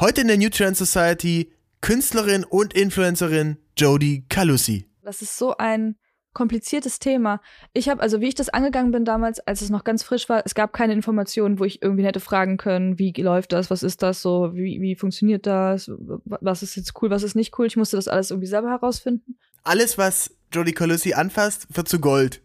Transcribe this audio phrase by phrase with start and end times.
[0.00, 1.50] Heute in der New Trend Society
[1.80, 4.86] Künstlerin und Influencerin Jodie Calussi.
[5.02, 5.96] Das ist so ein
[6.34, 7.40] kompliziertes Thema.
[7.72, 10.42] Ich habe, also wie ich das angegangen bin damals, als es noch ganz frisch war,
[10.46, 14.00] es gab keine Informationen, wo ich irgendwie hätte fragen können, wie läuft das, was ist
[14.04, 17.66] das so, wie, wie funktioniert das, was ist jetzt cool, was ist nicht cool.
[17.66, 19.36] Ich musste das alles irgendwie selber herausfinden.
[19.64, 22.40] Alles, was Jodie Calussi anfasst, wird zu Gold.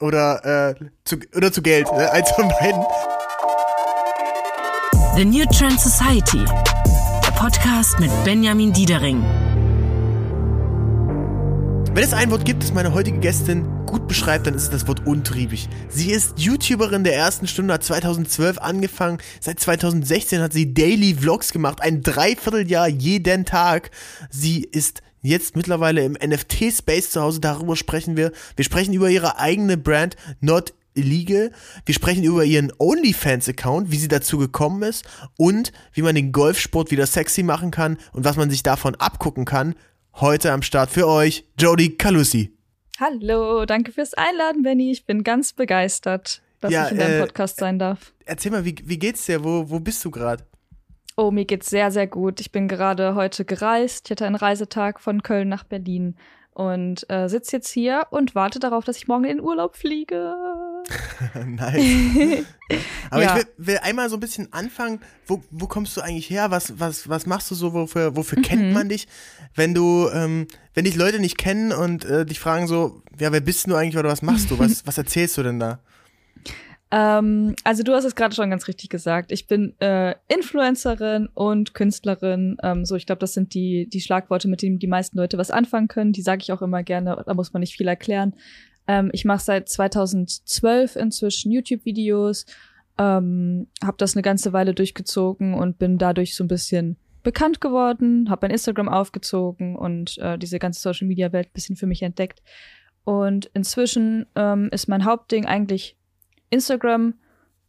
[0.00, 1.92] Oder, äh, zu, oder zu Geld.
[1.92, 2.10] Ne?
[2.10, 2.82] Eins von beiden.
[5.14, 6.44] The New Trend Society.
[7.46, 9.22] Podcast mit Benjamin Diedering.
[11.94, 14.88] Wenn es ein Wort gibt, das meine heutige Gästin gut beschreibt, dann ist es das
[14.88, 15.68] Wort untriebig.
[15.88, 19.18] Sie ist YouTuberin der ersten Stunde, hat 2012 angefangen.
[19.38, 23.92] Seit 2016 hat sie Daily Vlogs gemacht, ein Dreivierteljahr jeden Tag.
[24.28, 28.32] Sie ist jetzt mittlerweile im NFT-Space zu Hause, darüber sprechen wir.
[28.56, 31.52] Wir sprechen über ihre eigene Brand, Not Illegal.
[31.84, 35.04] Wir sprechen über ihren OnlyFans-Account, wie sie dazu gekommen ist
[35.36, 39.44] und wie man den Golfsport wieder sexy machen kann und was man sich davon abgucken
[39.44, 39.74] kann.
[40.14, 42.56] Heute am Start für euch, Jodie Calussi.
[42.98, 44.90] Hallo, danke fürs Einladen, Benny.
[44.90, 48.14] Ich bin ganz begeistert, dass ja, ich in deinem äh, Podcast sein darf.
[48.24, 49.44] Erzähl mal, wie, wie geht's dir?
[49.44, 50.44] Wo, wo bist du gerade?
[51.18, 52.40] Oh, mir geht's sehr, sehr gut.
[52.40, 54.06] Ich bin gerade heute gereist.
[54.06, 56.16] Ich hatte einen Reisetag von Köln nach Berlin
[56.52, 60.34] und äh, sitze jetzt hier und warte darauf, dass ich morgen in den Urlaub fliege.
[61.46, 62.44] nice.
[63.10, 63.36] Aber ja.
[63.36, 65.00] ich will, will, einmal so ein bisschen anfangen.
[65.26, 66.50] Wo, wo kommst du eigentlich her?
[66.50, 67.72] Was, was, was machst du so?
[67.72, 68.42] Wofür, wofür mhm.
[68.42, 69.08] kennt man dich?
[69.54, 73.40] Wenn du, ähm, wenn dich Leute nicht kennen und äh, dich fragen so, ja, wer
[73.40, 74.58] bist du eigentlich oder was machst du?
[74.66, 75.80] Was, was erzählst du denn da?
[76.90, 79.32] Ähm, also du hast es gerade schon ganz richtig gesagt.
[79.32, 82.56] Ich bin äh, Influencerin und Künstlerin.
[82.62, 85.50] Ähm, so, ich glaube, das sind die die Schlagworte, mit denen die meisten Leute was
[85.50, 86.12] anfangen können.
[86.12, 87.22] Die sage ich auch immer gerne.
[87.26, 88.34] Da muss man nicht viel erklären.
[88.88, 92.46] Ähm, ich mache seit 2012 inzwischen YouTube-Videos.
[92.98, 98.30] Ähm, habe das eine ganze Weile durchgezogen und bin dadurch so ein bisschen bekannt geworden,
[98.30, 102.40] habe mein Instagram aufgezogen und äh, diese ganze Social Media Welt bisschen für mich entdeckt.
[103.04, 105.96] Und inzwischen ähm, ist mein Hauptding eigentlich
[106.50, 107.14] Instagram,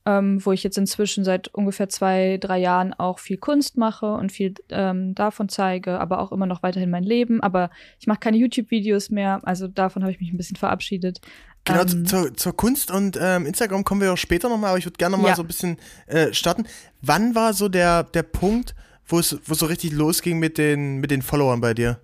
[0.08, 4.32] ähm, wo ich jetzt inzwischen seit ungefähr zwei, drei Jahren auch viel Kunst mache und
[4.32, 7.44] viel ähm, davon zeige, aber auch immer noch weiterhin mein Leben.
[7.44, 7.70] Aber
[8.00, 11.20] ich mache keine YouTube-Videos mehr, also davon habe ich mich ein bisschen verabschiedet.
[11.66, 14.86] Genau, ähm, zur, zur, Kunst und ähm, Instagram kommen wir auch später nochmal, aber ich
[14.86, 15.36] würde gerne nochmal ja.
[15.36, 15.76] so ein bisschen
[16.06, 16.66] äh, starten.
[17.02, 18.76] Wann war so der, der Punkt,
[19.06, 22.00] wo es so richtig losging mit den, mit den Followern bei dir?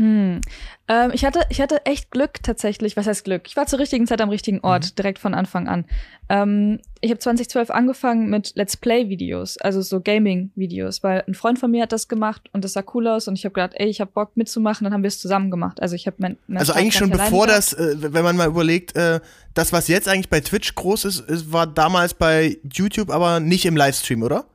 [0.00, 0.40] Hm.
[0.88, 2.96] Ähm, ich, hatte, ich hatte echt Glück tatsächlich.
[2.96, 3.42] Was heißt Glück?
[3.46, 4.94] Ich war zur richtigen Zeit am richtigen Ort, mhm.
[4.96, 5.84] direkt von Anfang an.
[6.30, 11.70] Ähm, ich habe 2012 angefangen mit Let's Play-Videos, also so Gaming-Videos, weil ein Freund von
[11.70, 14.00] mir hat das gemacht und das sah cool aus und ich habe gedacht, ey, ich
[14.00, 15.82] habe Bock mitzumachen, dann haben wir es zusammen gemacht.
[15.82, 18.96] Also ich habe mein, mein Also eigentlich schon bevor das, äh, wenn man mal überlegt,
[18.96, 19.20] äh,
[19.52, 23.66] das, was jetzt eigentlich bei Twitch groß ist, ist, war damals bei YouTube, aber nicht
[23.66, 24.46] im Livestream, oder?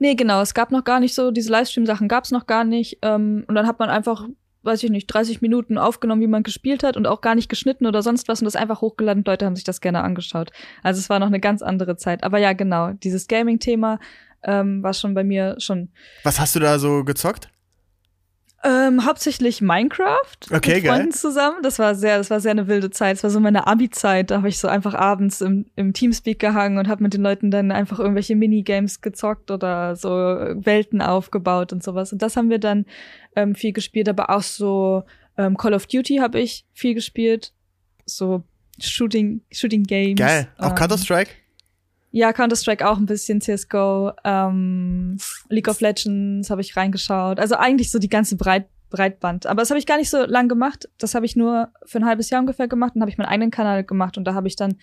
[0.00, 0.40] Nee, genau.
[0.40, 2.98] Es gab noch gar nicht so, diese Livestream-Sachen gab es noch gar nicht.
[3.02, 4.26] Ähm, und dann hat man einfach
[4.64, 7.86] weiß ich nicht, 30 Minuten aufgenommen, wie man gespielt hat und auch gar nicht geschnitten
[7.86, 9.24] oder sonst was und das einfach hochgeladen.
[9.24, 10.50] Leute haben sich das gerne angeschaut.
[10.82, 12.24] Also es war noch eine ganz andere Zeit.
[12.24, 13.98] Aber ja, genau, dieses Gaming-Thema
[14.42, 15.88] ähm, war schon bei mir schon.
[16.22, 17.48] Was hast du da so gezockt?
[18.66, 20.16] Ähm, hauptsächlich Minecraft
[20.50, 21.12] okay, mit Freunden geil.
[21.12, 21.56] zusammen.
[21.62, 23.18] Das war sehr, das war sehr eine wilde Zeit.
[23.18, 24.30] Es war so meine Abi-Zeit.
[24.30, 27.50] Da habe ich so einfach abends im, im Teamspeak gehangen und habe mit den Leuten
[27.50, 32.10] dann einfach irgendwelche Minigames gezockt oder so Welten aufgebaut und sowas.
[32.12, 32.86] Und das haben wir dann
[33.36, 35.02] ähm, viel gespielt, aber auch so
[35.36, 37.52] ähm, Call of Duty habe ich viel gespielt.
[38.06, 38.44] So
[38.80, 40.18] Shooting, Shooting Games.
[40.18, 40.48] Geil.
[40.56, 41.30] Auch ähm, Counter-Strike?
[42.16, 45.16] Ja, Counter-Strike auch ein bisschen, CSGO, ähm,
[45.48, 47.40] League of Legends habe ich reingeschaut.
[47.40, 49.46] Also eigentlich so die ganze Breit Breitband.
[49.46, 50.88] Aber das habe ich gar nicht so lang gemacht.
[50.98, 53.50] Das habe ich nur für ein halbes Jahr ungefähr gemacht und habe ich meinen eigenen
[53.50, 54.76] Kanal gemacht und da habe ich dann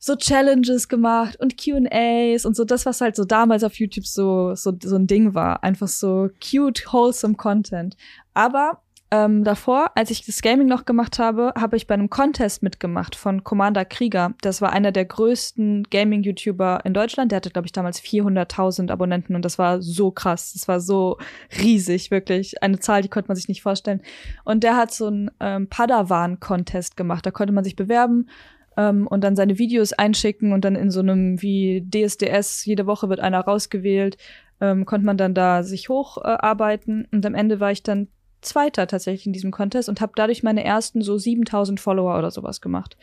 [0.00, 4.56] so Challenges gemacht und Q&As und so das, was halt so damals auf YouTube so,
[4.56, 5.62] so, so ein Ding war.
[5.62, 7.96] Einfach so cute, wholesome Content.
[8.34, 12.62] Aber ähm, davor, als ich das Gaming noch gemacht habe, habe ich bei einem Contest
[12.62, 14.32] mitgemacht von Commander Krieger.
[14.40, 17.30] Das war einer der größten Gaming-YouTuber in Deutschland.
[17.30, 20.54] Der hatte, glaube ich, damals 400.000 Abonnenten und das war so krass.
[20.54, 21.18] Das war so
[21.60, 22.62] riesig, wirklich.
[22.62, 24.00] Eine Zahl, die konnte man sich nicht vorstellen.
[24.46, 27.26] Und der hat so einen ähm, Padawan-Contest gemacht.
[27.26, 28.30] Da konnte man sich bewerben
[28.78, 33.10] ähm, und dann seine Videos einschicken und dann in so einem wie DSDS, jede Woche
[33.10, 34.16] wird einer rausgewählt,
[34.62, 37.04] ähm, konnte man dann da sich hocharbeiten.
[37.04, 38.08] Äh, und am Ende war ich dann
[38.42, 42.60] Zweiter tatsächlich in diesem Contest und habe dadurch meine ersten so 7000 Follower oder sowas
[42.60, 42.96] gemacht.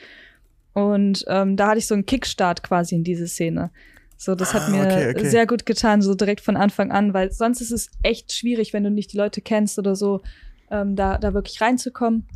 [0.73, 3.71] Und ähm, da hatte ich so einen Kickstart quasi in diese Szene.
[4.17, 5.29] So, das hat ah, mir okay, okay.
[5.29, 8.83] sehr gut getan, so direkt von Anfang an, weil sonst ist es echt schwierig, wenn
[8.83, 10.21] du nicht die Leute kennst oder so,
[10.69, 12.27] ähm, da, da wirklich reinzukommen.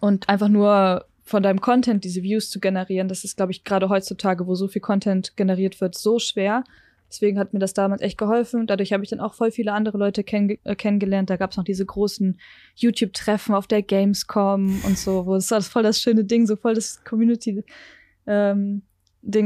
[0.00, 3.88] Und einfach nur von deinem Content diese Views zu generieren, das ist, glaube ich, gerade
[3.88, 6.64] heutzutage, wo so viel Content generiert wird, so schwer
[7.12, 8.66] Deswegen hat mir das damals echt geholfen.
[8.66, 11.28] Dadurch habe ich dann auch voll viele andere Leute kenn äh, kennengelernt.
[11.28, 12.40] Da gab es noch diese großen
[12.76, 16.74] YouTube-Treffen auf der Gamescom und so, wo es war voll das schöne Ding, so voll
[16.74, 17.64] das Community-Ding
[18.26, 18.82] ähm,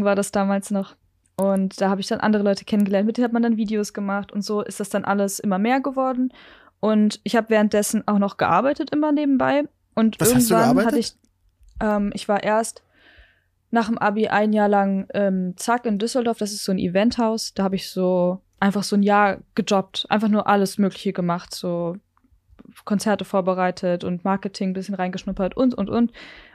[0.04, 0.94] war das damals noch.
[1.36, 4.32] Und da habe ich dann andere Leute kennengelernt, mit denen hat man dann Videos gemacht
[4.32, 6.32] und so ist das dann alles immer mehr geworden.
[6.78, 9.64] Und ich habe währenddessen auch noch gearbeitet immer nebenbei.
[9.96, 11.14] Und Was irgendwann hatte ich,
[11.82, 12.82] ähm, ich war erst
[13.70, 17.52] nach dem Abi ein Jahr lang ähm, Zack in Düsseldorf, das ist so ein Eventhaus.
[17.54, 21.96] Da habe ich so einfach so ein Jahr gejobbt, einfach nur alles Mögliche gemacht, so
[22.84, 26.12] Konzerte vorbereitet und Marketing ein bisschen reingeschnuppert und und und.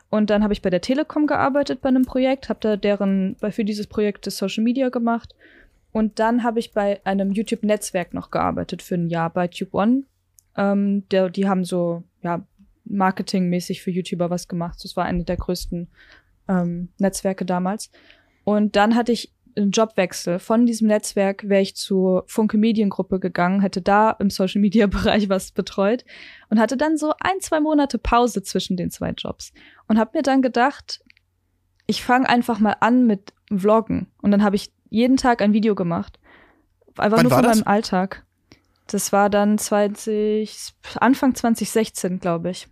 [0.09, 3.63] Und dann habe ich bei der Telekom gearbeitet bei einem Projekt, habe da deren für
[3.63, 5.35] dieses Projekt das Social Media gemacht.
[5.93, 10.03] Und dann habe ich bei einem YouTube-Netzwerk noch gearbeitet für ein Jahr bei Tube One.
[10.57, 12.45] Ähm, der, die haben so ja
[12.85, 14.79] marketingmäßig für YouTuber was gemacht.
[14.83, 15.89] Das war eine der größten
[16.51, 17.89] ähm, Netzwerke damals.
[18.44, 20.39] Und dann hatte ich einen Jobwechsel.
[20.39, 25.30] Von diesem Netzwerk wäre ich zur Funke Mediengruppe gegangen, hätte da im Social Media Bereich
[25.30, 26.06] was betreut
[26.50, 29.53] und hatte dann so ein, zwei Monate Pause zwischen den zwei Jobs
[29.88, 31.03] und habe mir dann gedacht,
[31.88, 34.07] ich fange einfach mal an mit Vloggen.
[34.21, 36.19] Und dann habe ich jeden Tag ein Video gemacht.
[36.98, 37.57] Einfach Wann nur von das?
[37.57, 38.25] meinem Alltag.
[38.88, 42.68] Das war dann 20, Anfang 2016, glaube ich.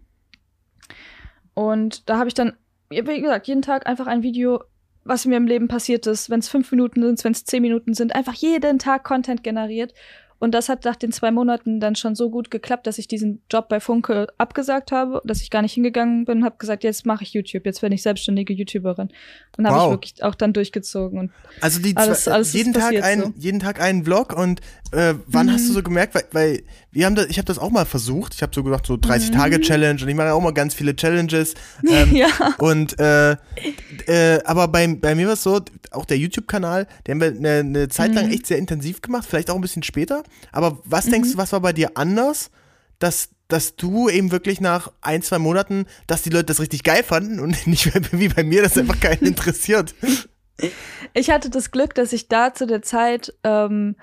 [1.53, 2.53] Und da habe ich dann,
[2.89, 4.63] wie gesagt, jeden Tag einfach ein Video,
[5.03, 7.93] was mir im Leben passiert ist, wenn es fünf Minuten sind, wenn es zehn Minuten
[7.93, 9.93] sind, einfach jeden Tag Content generiert.
[10.39, 13.41] Und das hat nach den zwei Monaten dann schon so gut geklappt, dass ich diesen
[13.51, 17.23] Job bei Funke abgesagt habe, dass ich gar nicht hingegangen bin, habe gesagt, jetzt mache
[17.23, 19.09] ich YouTube, jetzt bin ich selbstständige YouTuberin.
[19.57, 19.83] Und habe Wow.
[19.85, 21.19] ich wirklich auch dann durchgezogen.
[21.19, 21.31] Und
[21.61, 23.33] Also die Alles- alles jeden Tag ein, so.
[23.37, 25.51] jeden Tag einen Vlog und äh, wann Mhm.
[25.51, 28.33] hast du so gemerkt, weil, weil wir haben das, ich habe das auch mal versucht.
[28.33, 29.01] Ich habe so gedacht so Mhm.
[29.01, 31.53] 30 Tage Challenge und ich mache ja auch mal ganz viele Challenges.
[31.89, 32.27] Ähm, ja.
[32.59, 33.35] Und äh,
[34.07, 35.59] äh, aber bei, bei mir war es so,
[35.91, 38.15] auch der YouTube-Kanal, den haben wir eine, eine Zeit Mhm.
[38.15, 40.23] lang echt sehr intensiv gemacht, vielleicht auch ein bisschen später.
[40.51, 41.39] Aber was denkst du, Mhm.
[41.39, 42.51] was war bei dir anders,
[42.99, 47.03] dass, dass du eben wirklich nach ein, zwei Monaten, dass die Leute das richtig geil
[47.03, 49.95] fanden und nicht wie bei mir, das einfach keinen interessiert?
[51.13, 53.95] Ich hatte das Glück, dass ich da zu der Zeit ähm,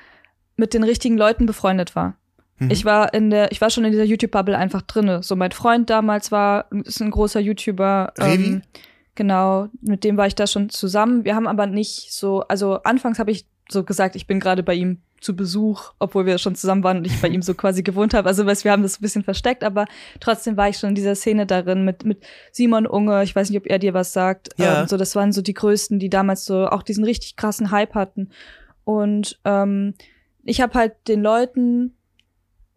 [0.56, 2.16] mit den richtigen Leuten befreundet war.
[2.58, 2.70] Mhm.
[2.70, 5.22] Ich war in der, ich war schon in dieser YouTube-Bubble einfach drinne.
[5.22, 8.14] So mein Freund damals war, ist ein großer YouTuber.
[8.18, 8.44] Revi?
[8.46, 8.62] Ähm,
[9.14, 11.24] genau, mit dem war ich da schon zusammen.
[11.26, 14.74] Wir haben aber nicht so, also anfangs habe ich so gesagt, ich bin gerade bei
[14.74, 18.14] ihm zu Besuch, obwohl wir schon zusammen waren und ich bei ihm so quasi gewohnt
[18.14, 18.28] habe.
[18.28, 19.86] Also weißt, wir haben das ein bisschen versteckt, aber
[20.20, 23.22] trotzdem war ich schon in dieser Szene darin mit, mit Simon Unge.
[23.22, 24.50] Ich weiß nicht, ob er dir was sagt.
[24.56, 24.82] Ja.
[24.82, 27.94] Ähm, so, das waren so die größten, die damals so auch diesen richtig krassen Hype
[27.94, 28.30] hatten.
[28.84, 29.94] Und ähm,
[30.44, 31.94] ich habe halt den Leuten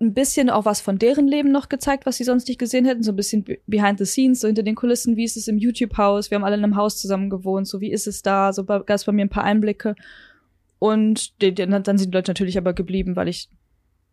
[0.01, 3.03] ein bisschen auch was von deren Leben noch gezeigt, was sie sonst nicht gesehen hätten,
[3.03, 5.57] so ein bisschen be- behind the scenes, so hinter den Kulissen, wie ist es im
[5.57, 8.63] YouTube-Haus, wir haben alle in einem Haus zusammen gewohnt, so wie ist es da, so
[8.63, 9.95] gab es bei mir ein paar Einblicke
[10.79, 13.49] und die, die, dann sind die Leute natürlich aber geblieben, weil ich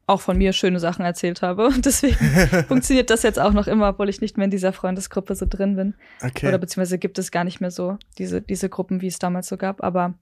[0.08, 2.16] auch von mir schöne Sachen erzählt habe und deswegen
[2.68, 5.74] funktioniert das jetzt auch noch immer, obwohl ich nicht mehr in dieser Freundesgruppe so drin
[5.76, 6.46] bin Okay.
[6.48, 9.56] oder beziehungsweise gibt es gar nicht mehr so diese, diese Gruppen, wie es damals so
[9.56, 10.14] gab, aber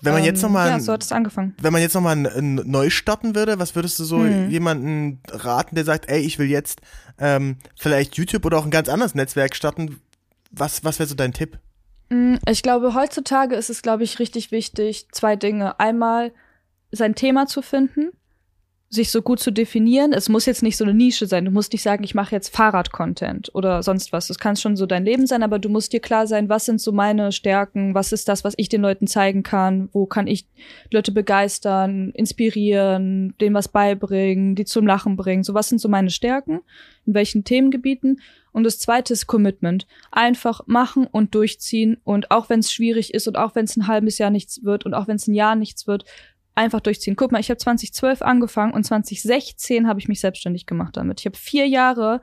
[0.00, 1.54] Wenn man jetzt ähm, nochmal ja, so hat es angefangen.
[1.60, 4.48] wenn man jetzt nochmal neu starten würde, was würdest du so Hm.
[4.50, 6.80] jemanden raten, der sagt, ey, ich will jetzt
[7.18, 10.00] ähm, vielleicht YouTube oder auch ein ganz anderes Netzwerk starten?
[10.50, 11.58] Was, was wäre so dein Tipp?
[12.08, 15.78] Mm, Ich glaube, heutzutage ist es, glaube ich, richtig wichtig, zwei Dinge.
[15.80, 16.32] Einmal
[16.92, 18.10] sein Thema zu finden,
[18.88, 20.12] sich so gut zu definieren.
[20.12, 21.44] Es muss jetzt nicht so eine Nische sein.
[21.44, 24.28] Du musst nicht sagen, ich mache jetzt Fahrrad-Content oder sonst was.
[24.28, 26.80] Das kann schon so dein Leben sein, aber du musst dir klar sein, was sind
[26.80, 30.46] so meine Stärken, was ist das, was ich den Leuten zeigen kann, wo kann ich
[30.92, 35.42] Leute begeistern, inspirieren, denen was beibringen, die zum Lachen bringen.
[35.42, 36.60] So, was sind so meine Stärken,
[37.06, 38.20] in welchen Themengebieten.
[38.56, 39.86] Und das zweite ist Commitment.
[40.10, 41.98] Einfach machen und durchziehen.
[42.04, 44.86] Und auch wenn es schwierig ist und auch wenn es ein halbes Jahr nichts wird
[44.86, 46.06] und auch wenn es ein Jahr nichts wird,
[46.54, 47.16] einfach durchziehen.
[47.16, 51.20] Guck mal, ich habe 2012 angefangen und 2016 habe ich mich selbstständig gemacht damit.
[51.20, 52.22] Ich habe vier Jahre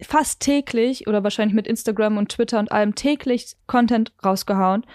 [0.00, 4.86] fast täglich oder wahrscheinlich mit Instagram und Twitter und allem täglich Content rausgehauen.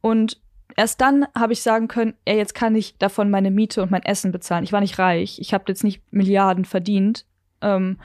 [0.00, 0.40] Und
[0.76, 4.04] erst dann habe ich sagen können, ey, jetzt kann ich davon meine Miete und mein
[4.04, 4.62] Essen bezahlen.
[4.62, 5.40] Ich war nicht reich.
[5.40, 7.26] Ich habe jetzt nicht Milliarden verdient.
[7.62, 7.98] Ähm,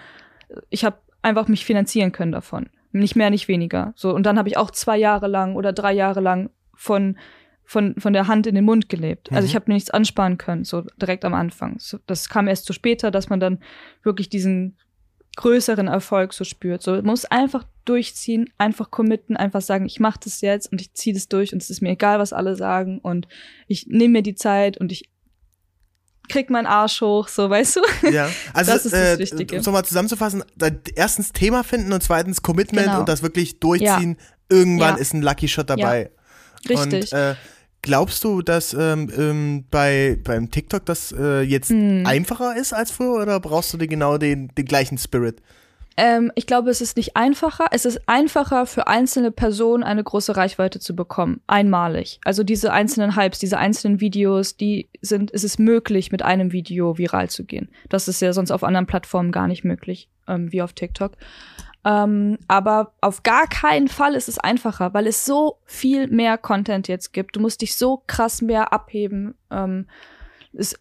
[0.72, 2.70] ich habe einfach mich finanzieren können davon.
[2.92, 3.94] Nicht mehr, nicht weniger.
[3.96, 7.18] So, und dann habe ich auch zwei Jahre lang oder drei Jahre lang von,
[7.66, 9.32] von, von der Hand in den Mund gelebt.
[9.32, 9.48] Also Mhm.
[9.48, 11.80] ich habe mir nichts ansparen können, so direkt am Anfang.
[11.80, 13.60] So, das kam erst zu später, dass man dann
[14.04, 14.78] wirklich diesen
[15.36, 16.84] größeren Erfolg so spürt.
[16.84, 20.94] So, man muss einfach durchziehen, einfach committen, einfach sagen, ich mache das jetzt und ich
[20.94, 23.28] ziehe das durch und es ist mir egal, was alle sagen und
[23.68, 25.10] ich nehme mir die Zeit und ich
[26.30, 28.10] krieg meinen Arsch hoch, so weißt du?
[28.12, 29.56] Ja, also Das ist das äh, Wichtige.
[29.56, 30.44] um es nochmal zusammenzufassen,
[30.96, 33.00] erstens Thema finden und zweitens Commitment Genau.
[33.02, 34.18] und das wirklich durchziehen.
[34.50, 35.02] Irgendwann Ja.
[35.02, 36.12] ist ein Lucky Shot dabei.
[36.70, 37.12] Richtig.
[37.12, 37.36] Und äh,
[37.86, 42.06] Glaubst du, dass ähm, ähm, bei beim TikTok das äh, jetzt Hm.
[42.06, 45.42] einfacher ist als früher oder brauchst du dir genau den, den gleichen Spirit?
[45.98, 47.68] Ähm, ich glaube, es ist nicht einfacher.
[47.72, 51.42] Es ist einfacher für einzelne Personen eine große Reichweite zu bekommen.
[51.48, 52.20] Einmalig.
[52.24, 56.98] Also diese einzelnen Hypes, diese einzelnen Videos, die sind, es ist möglich, mit einem Video
[56.98, 57.70] viral zu gehen.
[57.90, 61.14] Das ist ja sonst auf anderen Plattformen gar nicht möglich, ähm, wie auf TikTok.
[61.86, 66.88] Ähm, aber auf gar keinen Fall ist es einfacher, weil es so viel mehr Content
[66.88, 67.36] jetzt gibt.
[67.36, 69.36] Du musst dich so krass mehr abheben.
[69.52, 69.88] Ähm,
[70.54, 70.80] es,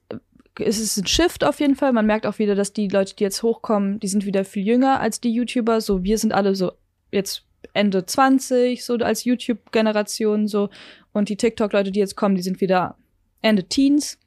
[0.59, 1.93] es ist ein Shift auf jeden Fall.
[1.93, 5.01] Man merkt auch wieder, dass die Leute, die jetzt hochkommen, die sind wieder viel jünger
[5.01, 5.81] als die YouTuber.
[5.81, 6.73] So, wir sind alle so
[7.11, 10.69] jetzt Ende 20, so als YouTube-Generation so.
[11.13, 12.97] Und die TikTok-Leute, die jetzt kommen, die sind wieder
[13.41, 14.19] Ende Teens.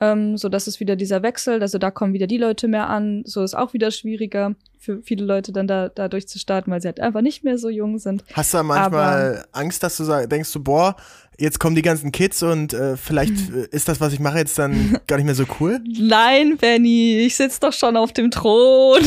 [0.00, 1.60] Ähm, so, das ist wieder dieser Wechsel.
[1.60, 3.22] Also da kommen wieder die Leute mehr an.
[3.26, 7.00] So ist auch wieder schwieriger für viele Leute dann da, da durchzustarten, weil sie halt
[7.00, 8.24] einfach nicht mehr so jung sind.
[8.32, 10.96] Hast du da manchmal Angst, dass du sag, denkst du, boah,
[11.40, 14.58] jetzt kommen die ganzen Kids und äh, vielleicht äh, ist das, was ich mache, jetzt
[14.58, 15.80] dann gar nicht mehr so cool?
[15.98, 19.00] Nein, Benny, ich sitz doch schon auf dem Thron.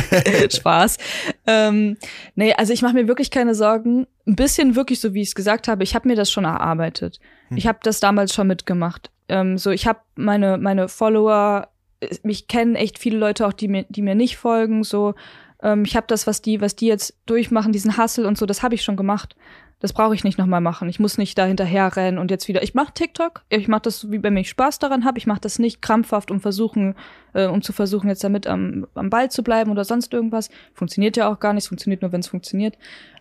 [0.50, 0.98] Spaß.
[1.46, 1.96] Ähm,
[2.36, 4.06] nee, also ich mache mir wirklich keine Sorgen.
[4.26, 7.18] Ein bisschen wirklich so, wie ich es gesagt habe, ich habe mir das schon erarbeitet.
[7.48, 7.56] Hm.
[7.56, 9.10] Ich habe das damals schon mitgemacht.
[9.28, 11.68] Ähm, so, ich habe meine, meine Follower,
[12.00, 14.84] äh, mich kennen echt viele Leute auch, die mir, die mir nicht folgen.
[14.84, 15.14] So,
[15.62, 18.62] ähm, ich habe das, was die, was die jetzt durchmachen, diesen Hustle und so, das
[18.62, 19.36] habe ich schon gemacht.
[19.80, 20.88] Das brauche ich nicht nochmal machen.
[20.90, 22.62] Ich muss nicht da hinterher rennen und jetzt wieder.
[22.62, 23.42] Ich mache TikTok.
[23.48, 25.18] Ich mache das, wie wenn ich Spaß daran habe.
[25.18, 26.94] Ich mache das nicht krampfhaft, um versuchen,
[27.32, 30.50] äh, um zu versuchen, jetzt damit am, am Ball zu bleiben oder sonst irgendwas.
[30.74, 31.66] Funktioniert ja auch gar nicht.
[31.66, 32.76] Funktioniert nur, wenn es funktioniert.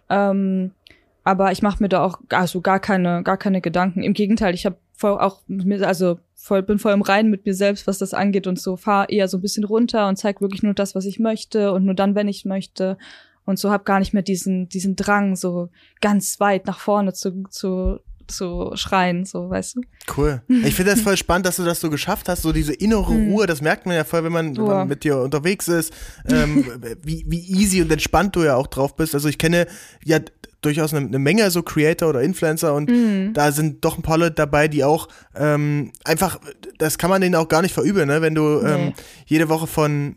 [0.09, 0.71] Ähm,
[1.23, 4.03] aber ich mache mir da auch also gar keine, gar keine Gedanken.
[4.03, 7.53] Im Gegenteil, ich habe voll auch mir, also voll, bin voll im Reinen mit mir
[7.53, 10.63] selbst, was das angeht und so fahr eher so ein bisschen runter und zeig wirklich
[10.63, 12.97] nur das, was ich möchte und nur dann, wenn ich möchte.
[13.46, 15.69] Und so hab gar nicht mehr diesen, diesen Drang, so
[16.01, 19.81] ganz weit nach vorne zu, zu, zu schreien, so, weißt du?
[20.15, 20.41] Cool.
[20.63, 23.31] Ich finde das voll spannend, dass du das so geschafft hast, so diese innere Hm.
[23.31, 25.91] Ruhe, das merkt man ja voll, wenn man, wenn man mit dir unterwegs ist,
[26.27, 26.65] ähm,
[27.03, 29.15] wie, wie easy und entspannt du ja auch drauf bist.
[29.15, 29.65] Also ich kenne
[30.05, 30.19] ja
[30.62, 33.34] durchaus eine, eine Menge so Creator oder Influencer und Mhm.
[33.34, 36.39] da sind doch ein paar Leute dabei, die auch ähm, einfach,
[36.77, 38.22] das kann man denen auch gar nicht verübeln, ne?
[38.22, 38.93] wenn du ähm, Nee.
[39.25, 40.15] jede Woche von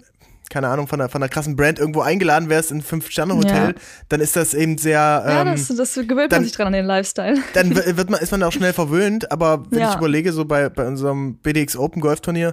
[0.53, 3.73] keine Ahnung, von einer, von einer krassen Brand irgendwo eingeladen wärst in ein Fünf-Sterne-Hotel, Ja.
[4.11, 6.73] dann ist das eben sehr, ja, ähm, das, das gewöhnt dann- man sich dran an
[6.75, 7.39] den Lifestyle.
[7.55, 9.91] dann wird man, ist man auch schnell verwöhnt, aber wenn Ja.
[9.91, 12.53] ich überlege, so bei, bei unserem BDX Open Golf Turnier,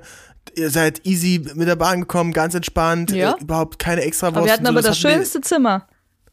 [0.55, 3.33] ihr seid easy mit der Bahn gekommen, ganz entspannt, Ja.
[3.33, 5.85] äh, überhaupt keine extra Aber wir hatten aber das schönste Zimmer.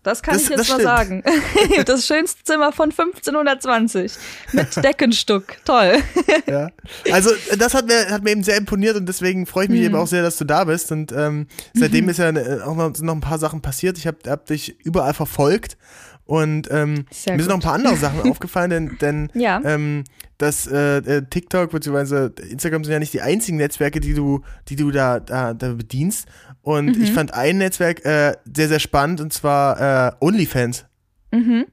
[0.07, 1.25] Das kann Das- ich jetzt mal sagen.
[1.85, 4.13] das schönste Zimmer von 1520
[4.53, 5.45] mit Deckenstuck.
[5.65, 5.97] Toll.
[6.47, 6.69] Ja.
[7.13, 9.87] Also das hat mir, hat mir eben sehr imponiert und deswegen freue ich mich Mhm.
[9.87, 10.93] eben auch sehr, dass du da bist.
[10.93, 13.99] Und ähm, seitdem ist ja äh, auch noch, noch ein paar Sachen passiert.
[13.99, 15.77] Ich habe hab dich überall verfolgt
[16.25, 19.61] und ähm, Sehr mir sind noch ein paar andere Sachen aufgefallen, denn, denn Ja.
[19.65, 20.05] ähm,
[20.39, 22.29] das äh, äh, TikTok bzw.
[22.51, 26.27] Instagram sind ja nicht die einzigen Netzwerke, die du, die du da, da, da bedienst.
[26.67, 27.03] Und Mhm.
[27.05, 30.85] ich fand ein Netzwerk äh, sehr, sehr spannend und zwar äh, OnlyFans.
[31.31, 31.67] Mhm.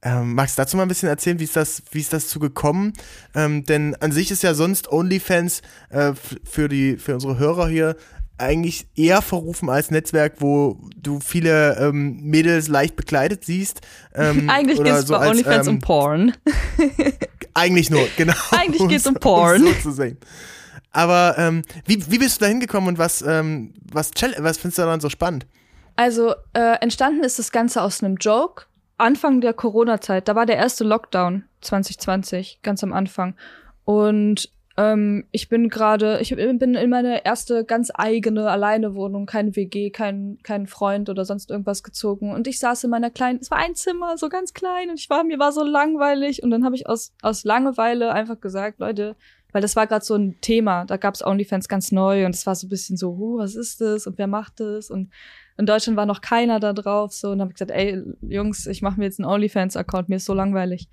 [0.00, 2.38] Ähm, magst du dazu mal ein bisschen erzählen, wie ist das, wie ist das zu
[2.40, 2.94] gekommen?
[3.34, 6.12] Ähm, denn an sich ist ja sonst OnlyFans äh,
[6.44, 7.94] für die, für unsere Hörer hier
[8.38, 13.82] eigentlich eher verrufen als Netzwerk, wo du viele ähm, Mädels leicht bekleidet siehst.
[14.14, 16.32] Ähm, Eigentlich geht es so bei OnlyFans ähm, um Porn.
[17.52, 18.32] Eigentlich nur, genau.
[18.50, 19.60] Eigentlich geht's um es Porn.
[19.62, 20.16] So zu sehen.
[20.96, 24.82] Aber ähm, wie, wie bist du da hingekommen und was, ähm, was, was findest du
[24.82, 25.46] daran so spannend?
[25.94, 28.64] Also äh, entstanden ist das Ganze aus einem Joke.
[28.96, 33.34] Anfang der Corona-Zeit, da war der erste Lockdown 2020, ganz am Anfang.
[33.84, 39.90] Und ähm, ich bin gerade, ich bin in meine erste ganz eigene Alleinewohnung, kein WG,
[39.90, 42.32] kein, kein Freund oder sonst irgendwas gezogen.
[42.32, 45.10] Und ich saß in meiner kleinen, es war ein Zimmer, so ganz klein, und ich
[45.10, 46.42] war, mir war so langweilig.
[46.42, 49.14] Und dann habe ich aus, aus Langeweile einfach gesagt, Leute,
[49.56, 52.54] weil das war gerade so ein Thema, da gab's OnlyFans ganz neu und es war
[52.54, 54.90] so ein bisschen so, huh, was ist das und wer macht das?
[54.90, 55.10] Und
[55.56, 58.82] in Deutschland war noch keiner da drauf, so und habe ich gesagt, ey Jungs, ich
[58.82, 60.90] mache mir jetzt einen OnlyFans-Account, mir ist so langweilig.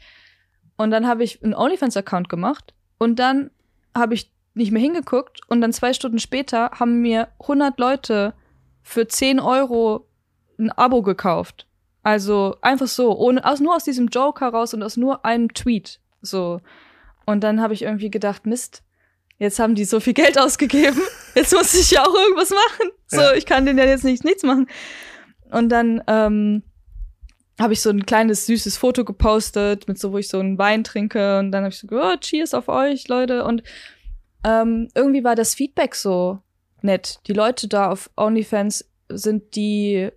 [0.78, 3.52] Und dann habe ich einen OnlyFans-Account gemacht und dann
[3.94, 8.34] habe ich nicht mehr hingeguckt und dann zwei Stunden später haben mir 100 Leute
[8.82, 10.08] für 10 Euro
[10.58, 11.68] ein Abo gekauft.
[12.02, 16.00] Also einfach so, ohne, aus, nur aus diesem Joke heraus und aus nur einem Tweet.
[16.22, 16.62] So.
[17.26, 18.84] Und dann habe ich irgendwie gedacht, Mist,
[19.38, 21.02] jetzt haben die so viel Geld ausgegeben,
[21.36, 22.92] jetzt muss ich ja auch irgendwas machen.
[23.08, 23.34] So, Ja.
[23.34, 24.68] ich kann denen ja jetzt nicht, nichts machen.
[25.52, 26.64] Und dann ähm,
[27.60, 30.84] habe ich so ein kleines süßes Foto gepostet, mit so, wo ich so einen Wein
[30.84, 31.40] trinke.
[31.40, 33.44] Und dann habe ich so, oh, cheers auf euch, Leute.
[33.46, 33.64] Und
[34.44, 36.40] ähm, irgendwie war das Feedback so
[36.82, 37.20] nett.
[37.28, 40.10] Die Leute da auf OnlyFans sind die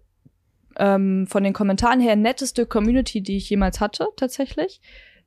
[0.79, 4.81] ähm, von den Kommentaren her netteste Community, die ich jemals hatte, tatsächlich.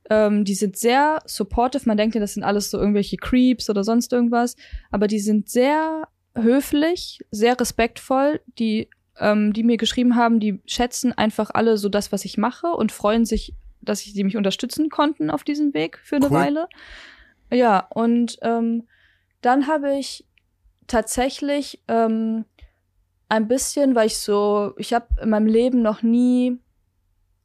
[0.10, 1.84] Ähm, die sind sehr supportive.
[1.86, 4.56] Man denkt ja, das sind alles so irgendwelche Creeps oder sonst irgendwas.
[4.92, 8.42] Aber die sind sehr höflich, sehr respektvoll.
[8.58, 8.90] Die,
[9.20, 12.92] ähm, die mir geschrieben haben, die schätzen einfach alle so das, was ich mache und
[12.92, 16.32] freuen sich, dass ich sie mich unterstützen konnten auf diesem Weg für eine Cool.
[16.32, 16.68] Weile.
[17.52, 18.88] Ja, und ähm,
[19.42, 20.26] dann habe ich
[20.88, 22.46] tatsächlich ähm,
[23.30, 26.58] ein bisschen, weil ich so, ich habe in meinem Leben noch nie,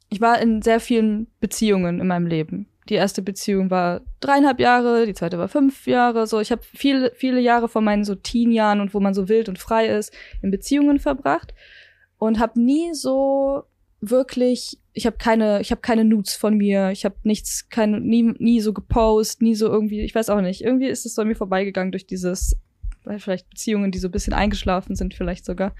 [0.08, 2.68] ich war in sehr vielen Beziehungen in meinem Leben.
[2.88, 6.26] Die erste Beziehung war dreieinhalb Jahre, die zweite war fünf Jahre.
[6.26, 9.48] So, ich habe viele, viele Jahre von meinen so Teen-Jahren und wo man so wild
[9.48, 11.54] und frei ist, in Beziehungen verbracht
[12.18, 13.64] und habe nie so
[14.00, 18.34] wirklich, ich habe keine, ich habe keine Nudes von mir, ich habe nichts, keine, nie,
[18.38, 21.28] nie so gepostet, nie so irgendwie, ich weiß auch nicht, irgendwie ist es so an
[21.28, 22.56] mir vorbeigegangen durch dieses,
[23.04, 25.74] weil vielleicht Beziehungen, die so ein bisschen eingeschlafen sind, vielleicht sogar.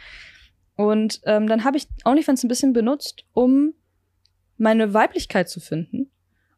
[0.77, 3.75] Und ähm, dann habe ich OnlyFans ein bisschen benutzt, um
[4.57, 6.11] meine Weiblichkeit zu finden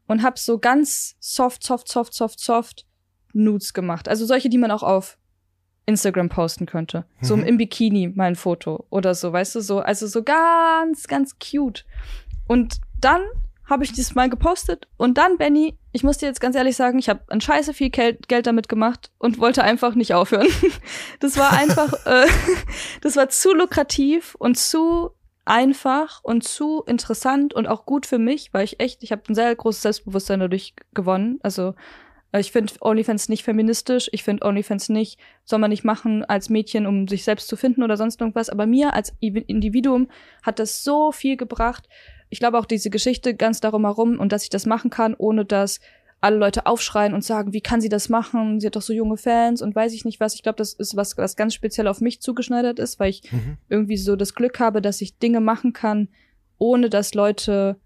[0.06, 2.86] und habe so ganz soft, soft, soft, soft, soft
[3.32, 4.08] Nudes gemacht.
[4.08, 5.18] Also solche, die man auch auf
[5.86, 7.04] Instagram posten könnte.
[7.20, 7.44] So Mhm.
[7.44, 11.84] im Bikini mal ein Foto oder so, weißt du, so, also so ganz, ganz cute.
[12.48, 13.20] Und dann
[13.64, 16.98] habe ich dieses mal gepostet und dann, Benny, ich muss dir jetzt ganz ehrlich sagen,
[17.00, 20.46] ich habe ein scheiße viel Geld, Geld damit gemacht und wollte einfach nicht aufhören.
[21.20, 22.26] Das war einfach, äh,
[23.00, 25.10] das war zu lukrativ und zu
[25.46, 29.34] einfach und zu interessant und auch gut für mich, weil ich echt, ich habe ein
[29.34, 31.38] sehr großes Selbstbewusstsein dadurch gewonnen.
[31.42, 31.74] Also
[32.32, 36.50] äh, ich finde OnlyFans nicht feministisch, ich finde OnlyFans nicht, soll man nicht machen als
[36.50, 38.50] Mädchen, um sich selbst zu finden oder sonst irgendwas.
[38.50, 40.08] Aber mir als Individuum
[40.42, 41.88] hat das so viel gebracht.
[42.28, 45.44] Ich glaube auch diese Geschichte ganz darum herum und dass ich das machen kann, ohne
[45.44, 45.78] dass
[46.20, 48.58] alle Leute aufschreien und sagen, wie kann sie das machen?
[48.60, 50.34] Sie hat doch so junge Fans und weiß ich nicht was.
[50.34, 53.58] Ich glaube, das ist was, was ganz speziell auf mich zugeschneidert ist, weil ich Mhm.
[53.68, 56.08] irgendwie so das Glück habe, dass ich Dinge machen kann,
[56.58, 57.76] ohne dass Leute,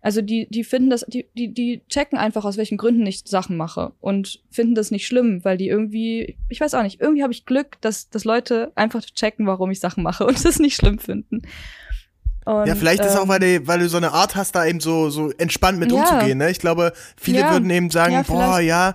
[0.00, 3.56] also die, die finden das, die, die, die checken einfach, aus welchen Gründen ich Sachen
[3.56, 7.32] mache und finden das nicht schlimm, weil die irgendwie, ich weiß auch nicht, irgendwie habe
[7.34, 10.98] ich Glück, dass, dass Leute einfach checken, warum ich Sachen mache und das nicht schlimm
[10.98, 11.42] finden.
[12.44, 14.66] Und, Ja, vielleicht ist auch, ähm, weil du, weil du so eine Art hast, da
[14.66, 15.98] eben so, so entspannt mit Ja.
[15.98, 16.50] umzugehen, ne?
[16.50, 17.50] Ich glaube, viele Ja.
[17.50, 18.94] würden eben sagen, Ja, boah, ja,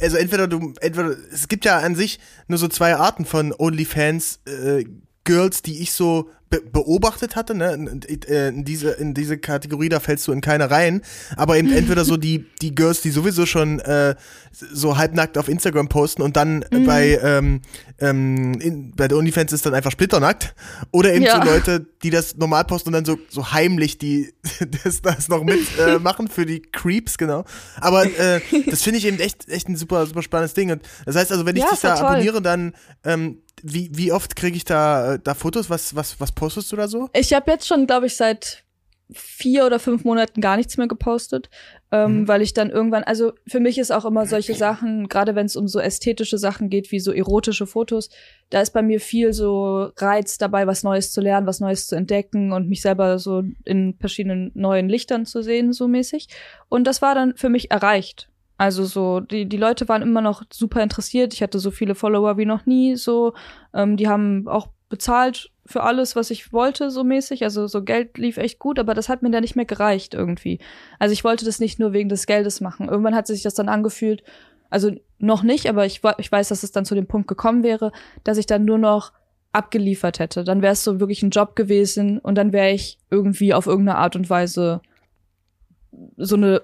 [0.00, 4.40] also entweder du, entweder, es gibt ja an sich nur so zwei Arten von OnlyFans,
[4.46, 4.84] äh,
[5.24, 6.28] Girls, die ich so
[6.60, 7.72] be beobachtet hatte, ne?
[7.74, 11.02] In, in, in, diese, in diese Kategorie, da fällst du in keine rein.
[11.36, 14.14] Aber eben entweder so die, die Girls, die sowieso schon äh,
[14.52, 16.84] so halbnackt auf Instagram posten und dann Mhm.
[16.86, 17.60] bei, ähm,
[17.98, 20.54] ähm, in, bei der OnlyFans ist dann einfach splitternackt.
[20.90, 21.40] Oder eben Ja.
[21.42, 24.32] so Leute, die das normal posten und dann so, so heimlich die
[24.84, 27.44] das, das noch mit äh, machen für die Creeps, genau.
[27.80, 28.40] Aber äh,
[28.70, 30.70] das finde ich eben echt, echt ein super, super spannendes Ding.
[30.70, 32.06] Und das heißt also, wenn ich Ja, dich da toll.
[32.06, 35.70] abonniere, dann ähm, wie, wie oft kriege ich da, äh, da Fotos?
[35.70, 37.08] Was, was, was postest du da so?
[37.14, 38.62] Ich habe jetzt schon, glaube ich, seit
[39.12, 41.50] vier oder fünf Monaten gar nichts mehr gepostet,
[41.92, 42.28] ähm, Mhm.
[42.28, 45.56] weil ich dann irgendwann, also für mich ist auch immer solche Sachen, gerade wenn es
[45.56, 48.08] um so ästhetische Sachen geht, wie so erotische Fotos,
[48.48, 51.96] da ist bei mir viel so Reiz dabei, was Neues zu lernen, was Neues zu
[51.96, 56.28] entdecken und mich selber so in verschiedenen neuen Lichtern zu sehen, so mäßig.
[56.70, 58.28] Und das war dann für mich erreicht.
[58.56, 61.34] Also so, die, die Leute waren immer noch super interessiert.
[61.34, 62.96] Ich hatte so viele Follower wie noch nie.
[62.96, 63.34] So,
[63.72, 67.42] ähm, die haben auch bezahlt für alles, was ich wollte, so mäßig.
[67.42, 70.60] Also so Geld lief echt gut, aber das hat mir dann nicht mehr gereicht irgendwie.
[70.98, 72.88] Also ich wollte das nicht nur wegen des Geldes machen.
[72.88, 74.22] Irgendwann hat sich das dann angefühlt,
[74.70, 77.92] also noch nicht, aber ich, ich weiß, dass es dann zu dem Punkt gekommen wäre,
[78.24, 79.12] dass ich dann nur noch
[79.52, 80.44] abgeliefert hätte.
[80.44, 83.98] Dann wäre es so wirklich ein Job gewesen und dann wäre ich irgendwie auf irgendeine
[83.98, 84.80] Art und Weise
[86.16, 86.62] so eine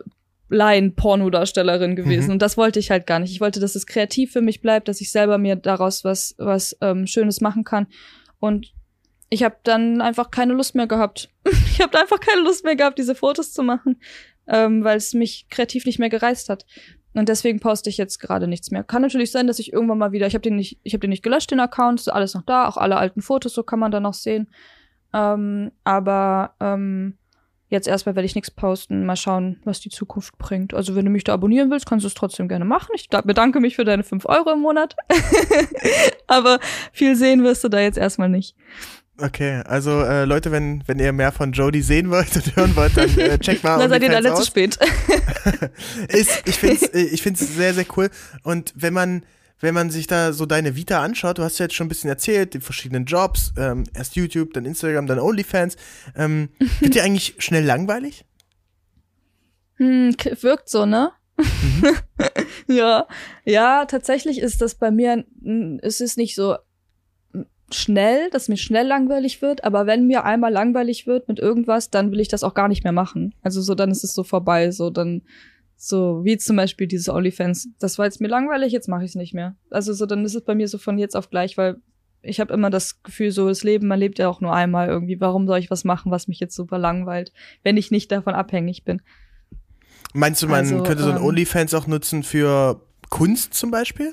[0.51, 2.27] Laien-Pornodarstellerin gewesen.
[2.27, 2.33] Mhm.
[2.33, 3.33] Und das wollte ich halt gar nicht.
[3.33, 6.77] Ich wollte, dass es kreativ für mich bleibt, dass ich selber mir daraus was, was
[6.81, 7.87] ähm, Schönes machen kann.
[8.39, 8.73] Und
[9.31, 11.31] ich habe dann einfach keine Lust mehr gehabt.
[11.45, 14.01] ich habe einfach keine Lust mehr gehabt, diese Fotos zu machen,
[14.49, 16.67] ähm, weil es mich kreativ nicht mehr gereizt hat.
[17.15, 18.85] Und deswegen poste ich jetzt gerade nichts mehr.
[18.85, 21.11] Kann natürlich sein, dass ich irgendwann mal wieder, ich habe den nicht, ich habe den
[21.11, 23.91] nicht gelöscht, den Account, ist alles noch da, auch alle alten Fotos, so kann man
[23.91, 24.49] da noch sehen.
[25.13, 27.19] Ähm, aber ähm,
[27.71, 30.75] jetzt erstmal werde ich nichts posten, mal schauen, was die Zukunft bringt.
[30.75, 32.91] Also wenn du mich da abonnieren willst, kannst du es trotzdem gerne machen.
[32.95, 34.97] Ich da- bedanke mich für deine 5 Euro im Monat.
[36.27, 36.59] aber
[36.93, 38.55] viel sehen wirst du da jetzt erstmal nicht.
[39.23, 42.97] Okay, also äh, Leute, wenn, wenn ihr mehr von Jodie sehen wollt und hören wollt,
[42.97, 44.79] dann äh, checkt mal da seid ihr dann nicht zu spät.
[46.09, 48.11] ist, ich finde es ich find's sehr, sehr cool.
[48.43, 49.25] Und wenn man,
[49.61, 52.11] wenn man sich da so deine Vita anschaut, du hast ja jetzt schon ein bisschen
[52.11, 55.77] erzählt, die verschiedenen Jobs, ähm, erst YouTube, dann Instagram, dann OnlyFans.
[56.17, 56.49] Ähm,
[56.81, 58.25] wird dir eigentlich schnell langweilig?
[59.77, 61.13] Hm, wirkt so, ne?
[62.67, 63.07] ja,
[63.45, 66.57] ja, tatsächlich ist das bei mir, mm, es ist nicht so
[67.33, 71.89] mm, schnell, dass mir schnell langweilig wird, aber wenn mir einmal langweilig wird mit irgendwas,
[71.91, 73.35] dann will ich das auch gar nicht mehr machen.
[73.43, 75.23] Also so, dann ist es so vorbei, so dann
[75.83, 77.71] So, wie zum Beispiel dieses OnlyFans.
[77.79, 79.57] Das war jetzt mir langweilig, jetzt mache ich es nicht mehr.
[79.71, 81.77] Also so, dann ist es bei mir so von jetzt auf gleich, weil
[82.21, 85.19] ich habe immer das Gefühl, so das Leben, man lebt ja auch nur einmal irgendwie.
[85.23, 88.85] Warum soll ich was machen, was mich jetzt super langweilt, wenn ich nicht davon abhängig
[88.85, 89.01] bin?
[90.13, 94.13] Meinst du, man Also, könnte so ein ähm, OnlyFans auch nutzen für Kunst zum Beispiel?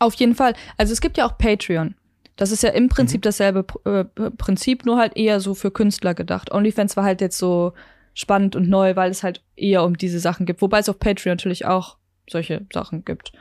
[0.00, 0.52] Auf jeden Fall.
[0.76, 1.94] Also es gibt ja auch Patreon.
[2.36, 6.52] Das ist ja im Prinzip dasselbe äh, Prinzip, nur halt eher so für Künstler gedacht.
[6.52, 7.72] OnlyFans war halt jetzt so
[8.14, 10.62] spannend und neu, weil es halt eher um diese Sachen gibt.
[10.62, 11.98] Wobei es auf Patreon natürlich auch
[12.28, 13.32] solche Sachen gibt.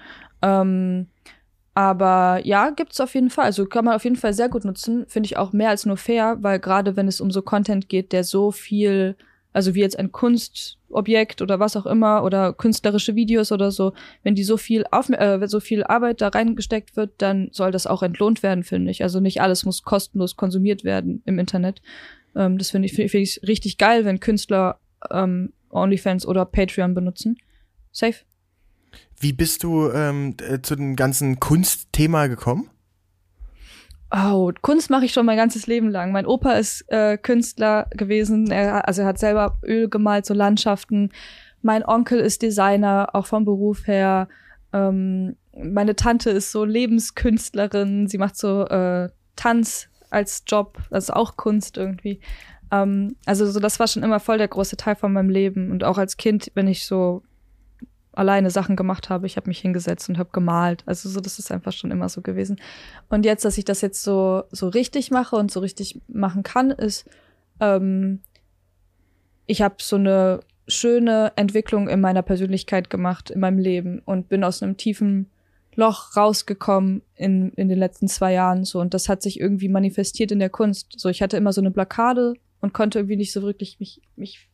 [0.41, 1.07] Ähm,
[1.75, 3.45] aber ja, gibt's auf jeden Fall.
[3.45, 5.05] Also kann man auf jeden Fall sehr gut nutzen.
[5.07, 8.11] Finde ich auch mehr als nur fair, weil gerade wenn es um so Content geht,
[8.11, 9.15] der so viel,
[9.53, 14.35] also wie jetzt ein Kunstobjekt oder was auch immer oder künstlerische Videos oder so, wenn
[14.35, 18.03] die so viel auf, äh, so viel Arbeit da reingesteckt wird, dann soll das auch
[18.03, 19.01] entlohnt werden, finde ich.
[19.01, 21.81] Also nicht alles muss kostenlos konsumiert werden im Internet.
[22.35, 24.79] Ähm, das finde ich, finde ich richtig geil, wenn Künstler
[25.11, 27.37] ähm, OnlyFans oder Patreon benutzen.
[27.91, 28.15] Safe.
[29.19, 32.69] Wie bist du ähm, äh, zu dem ganzen Kunstthema gekommen?
[34.15, 36.11] Oh, Kunst mache ich schon mein ganzes Leben lang.
[36.11, 38.51] Mein Opa ist äh, Künstler gewesen.
[38.51, 41.09] Er, also er hat selber Öl gemalt, so Landschaften.
[41.63, 44.27] Mein Onkel ist Designer, auch vom Beruf her.
[44.71, 48.07] Ähm, meine Tante ist so Lebenskünstlerin.
[48.07, 52.19] Sie macht so äh, Tanz als Job, also auch Kunst irgendwie.
[52.71, 55.71] Ähm, also so das war schon immer voll der große Teil von meinem Leben.
[55.71, 57.23] Und auch als Kind, wenn ich so
[58.13, 59.25] alleine Sachen gemacht habe.
[59.25, 60.83] Ich habe mich hingesetzt und habe gemalt.
[60.85, 62.57] Also so, das ist einfach schon immer so gewesen.
[63.09, 66.71] Und jetzt, dass ich das jetzt so so richtig mache und so richtig machen kann,
[66.71, 67.09] ist,
[67.59, 68.21] ähm,
[69.45, 74.43] ich habe so eine schöne Entwicklung in meiner Persönlichkeit gemacht, in meinem Leben und bin
[74.43, 75.29] aus einem tiefen
[75.75, 80.31] Loch rausgekommen in, in den letzten zwei Jahren so und das hat sich irgendwie manifestiert
[80.31, 80.93] in der Kunst.
[80.97, 84.49] So, ich hatte immer so eine Blockade und konnte irgendwie nicht so wirklich mich, mich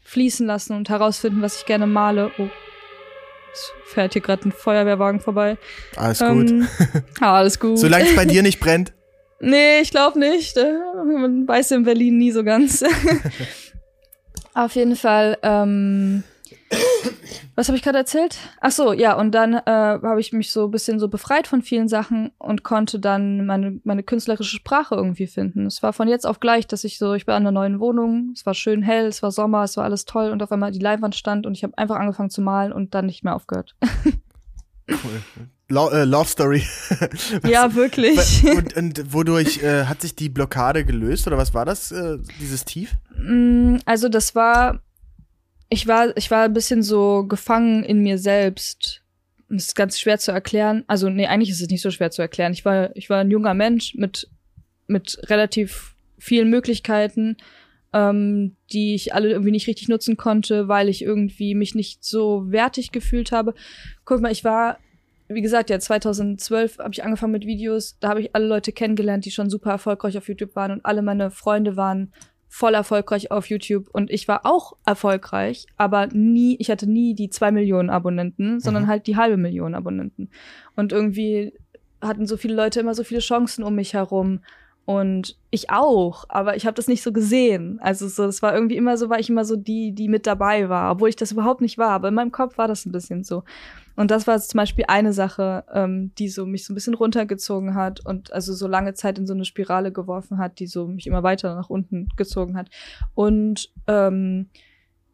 [0.00, 2.30] fließen lassen und herausfinden, was ich gerne male.
[2.38, 2.48] Oh,
[3.52, 5.56] es fährt hier gerade ein Feuerwehrwagen vorbei.
[5.96, 6.50] Alles gut.
[6.50, 6.68] Ähm,
[7.20, 7.78] ah, alles gut.
[7.78, 8.92] Solange es bei dir nicht brennt.
[9.40, 10.56] Nee, ich glaube nicht.
[10.56, 10.72] Äh,
[11.04, 12.82] Man weiß in Berlin nie so ganz.
[14.54, 15.36] Auf jeden Fall.
[15.42, 16.22] Ähm,
[17.54, 18.36] was habe ich gerade erzählt?
[18.60, 19.14] Ach so, ja.
[19.14, 22.62] Und dann äh, habe ich mich so ein bisschen so befreit von vielen Sachen und
[22.62, 25.66] konnte dann meine meine künstlerische Sprache irgendwie finden.
[25.66, 28.32] Es war von jetzt auf gleich, dass ich so, ich war in einer neuen Wohnung.
[28.34, 30.78] Es war schön hell, es war Sommer, es war alles toll und auf einmal die
[30.80, 33.74] Leinwand stand und ich habe einfach angefangen zu malen und dann nicht mehr aufgehört.
[34.88, 35.46] Cool.
[35.70, 36.62] Lo äh, Love Story.
[37.46, 38.44] ja, wirklich.
[38.44, 42.66] und, und wodurch äh, hat sich die Blockade gelöst oder was war das, äh, dieses
[42.66, 42.94] Tief?
[43.16, 44.80] Mm, Also das war,
[45.74, 49.02] ich war, ich war ein bisschen so gefangen in mir selbst.
[49.48, 50.84] Das ist ganz schwer zu erklären.
[50.86, 52.52] Also nee, eigentlich ist es nicht so schwer zu erklären.
[52.52, 54.30] Ich war, ich war ein junger Mensch mit
[54.86, 57.38] mit relativ vielen Möglichkeiten,
[57.92, 62.50] ähm, die ich alle irgendwie nicht richtig nutzen konnte, weil ich irgendwie mich nicht so
[62.52, 63.54] wertig gefühlt habe.
[64.04, 64.78] Guck mal, ich war
[65.26, 67.98] wie gesagt, ja, 2012 habe ich angefangen mit Videos.
[67.98, 71.00] Da habe ich alle Leute kennengelernt, die schon super erfolgreich auf YouTube waren und alle
[71.00, 72.12] meine Freunde waren
[72.56, 77.28] voll erfolgreich auf YouTube und ich war auch erfolgreich, aber nie, ich hatte nie die
[77.28, 78.86] zwei Millionen Abonnenten, sondern Mhm.
[78.86, 80.30] halt die halbe Million Abonnenten.
[80.76, 81.52] Und irgendwie
[82.00, 84.38] hatten so viele Leute immer so viele Chancen um mich herum
[84.86, 87.78] und ich auch, aber ich habe das nicht so gesehen.
[87.80, 90.68] Also so, das war irgendwie immer so, war ich immer so die, die mit dabei
[90.68, 93.24] war, obwohl ich das überhaupt nicht war, aber in meinem Kopf war das ein bisschen
[93.24, 93.44] so.
[93.96, 97.74] Und das war zum Beispiel eine Sache, ähm, die so mich so ein bisschen runtergezogen
[97.74, 101.06] hat und also so lange Zeit in so eine Spirale geworfen hat, die so mich
[101.06, 102.68] immer weiter nach unten gezogen hat.
[103.14, 104.50] Und ähm,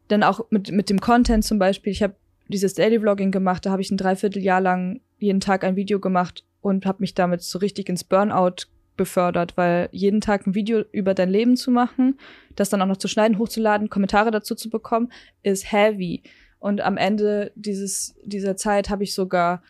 [0.09, 2.17] dann auch mit, mit dem Content zum Beispiel, ich habe
[2.49, 6.45] dieses Daily Vlogging gemacht, da habe ich ein Dreivierteljahr lang jeden Tag ein Video gemacht
[6.61, 8.67] und habe mich damit so richtig ins Burnout
[9.01, 12.19] befördert, weil jeden Tag ein Video über dein Leben zu machen,
[12.55, 15.11] das dann auch noch zu schneiden, hochzuladen, Kommentare dazu zu bekommen,
[15.43, 16.23] ist heavy.
[16.59, 19.63] Und am Ende dieses, dieser Zeit habe ich sogar,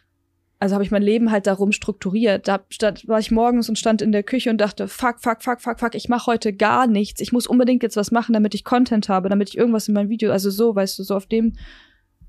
[0.58, 2.48] also habe ich mein Leben halt darum strukturiert.
[2.48, 5.60] Da stand, war ich morgens und stand in der Küche und dachte, fuck, fuck, fuck,
[5.60, 7.20] fuck, fuck, ich mache heute gar nichts.
[7.20, 10.08] Ich muss unbedingt jetzt was machen, damit ich Content habe, damit ich irgendwas in meinem
[10.08, 11.52] Video, also so, weißt du, so auf dem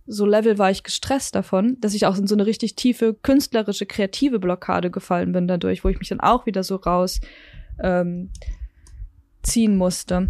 [0.07, 3.85] so Level war ich gestresst davon, dass ich auch in so eine richtig tiefe künstlerische,
[3.85, 7.21] kreative Blockade gefallen bin dadurch, wo ich mich dann auch wieder so raus
[7.81, 8.29] ähm,
[9.43, 10.29] ziehen musste.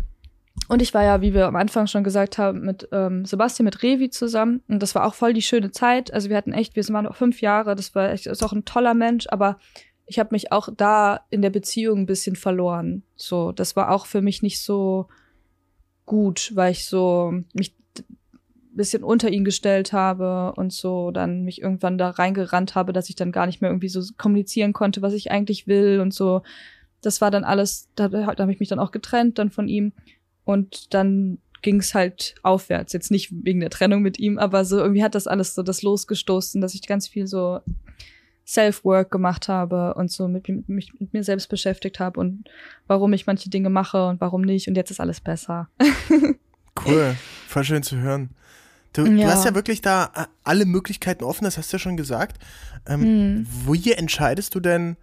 [0.67, 3.83] Und ich war ja, wie wir am Anfang schon gesagt haben, mit ähm, Sebastian, mit
[3.83, 4.61] Revi zusammen.
[4.67, 6.13] Und das war auch voll die schöne Zeit.
[6.13, 8.65] Also wir hatten echt, wir waren noch fünf Jahre, das war echt, ist auch ein
[8.65, 9.57] toller Mensch, aber
[10.05, 13.03] ich habe mich auch da in der Beziehung ein bisschen verloren.
[13.15, 15.07] So, das war auch für mich nicht so
[16.05, 17.75] gut, weil ich so mich
[18.75, 23.15] bisschen unter ihn gestellt habe und so dann mich irgendwann da reingerannt habe, dass ich
[23.15, 26.41] dann gar nicht mehr irgendwie so kommunizieren konnte, was ich eigentlich will und so.
[27.01, 29.93] Das war dann alles, da, da habe ich mich dann auch getrennt dann von ihm
[30.45, 32.93] und dann ging es halt aufwärts.
[32.93, 35.81] Jetzt nicht wegen der Trennung mit ihm, aber so irgendwie hat das alles so das
[35.81, 37.59] losgestoßen, dass ich ganz viel so
[38.47, 42.45] Self-Work gemacht habe und so mit, mit, mich mit mir selbst beschäftigt habe und
[42.87, 44.67] warum ich manche Dinge mache und warum nicht.
[44.67, 45.69] Und jetzt ist alles besser.
[46.85, 47.15] cool,
[47.47, 48.31] voll schön zu hören.
[48.93, 49.25] Du, ja.
[49.25, 52.43] du hast ja wirklich da äh, alle Möglichkeiten offen, das hast du ja schon gesagt.
[52.87, 53.01] Ähm,
[53.37, 53.47] mhm.
[53.67, 54.97] Wie entscheidest du denn,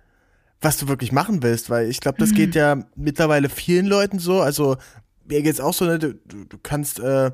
[0.60, 1.70] was du wirklich machen willst?
[1.70, 2.34] Weil ich glaube, das mhm.
[2.34, 4.40] geht ja mittlerweile vielen Leuten so.
[4.40, 4.76] Also
[5.26, 5.98] mir geht's auch so, ne?
[5.98, 7.30] du, du kannst äh,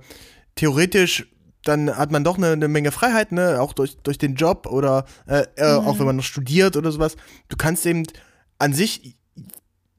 [0.55, 1.27] theoretisch
[1.65, 5.07] dann hat man doch eine, eine Menge Freiheit, ne, auch durch, durch den Job oder
[5.27, 5.87] äh, äh, mhm.
[5.87, 7.17] auch wenn man noch studiert oder sowas.
[7.49, 8.05] Du kannst eben
[8.59, 9.17] an sich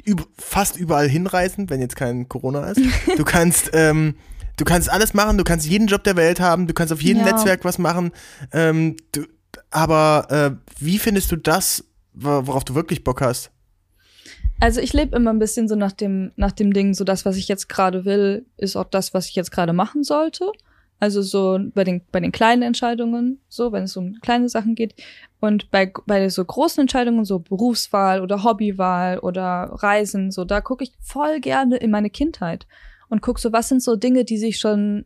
[0.07, 2.81] üb fast überall hinreisen, wenn jetzt kein Corona ist.
[3.17, 4.15] Du kannst, ähm,
[4.57, 7.25] du kannst alles machen, du kannst jeden Job der Welt haben, du kannst auf jedem
[7.25, 7.31] ja.
[7.31, 8.11] Netzwerk was machen.
[8.51, 9.25] Ähm, du,
[9.71, 13.51] aber äh, wie findest du das, worauf du wirklich Bock hast?
[14.59, 17.35] Also ich lebe immer ein bisschen so nach dem, nach dem Ding, so das, was
[17.35, 20.49] ich jetzt gerade will, ist auch das, was ich jetzt gerade machen sollte.
[20.97, 24.95] Also so bei den, bei den kleinen Entscheidungen, so, wenn es um kleine Sachen geht.
[25.41, 30.85] Und bei, bei so großen Entscheidungen, so Berufswahl oder Hobbywahl oder Reisen, so, da gucke
[30.85, 32.65] ich voll gerne in meine Kindheit
[33.15, 35.05] und gucke so, was sind so Dinge, die sich schon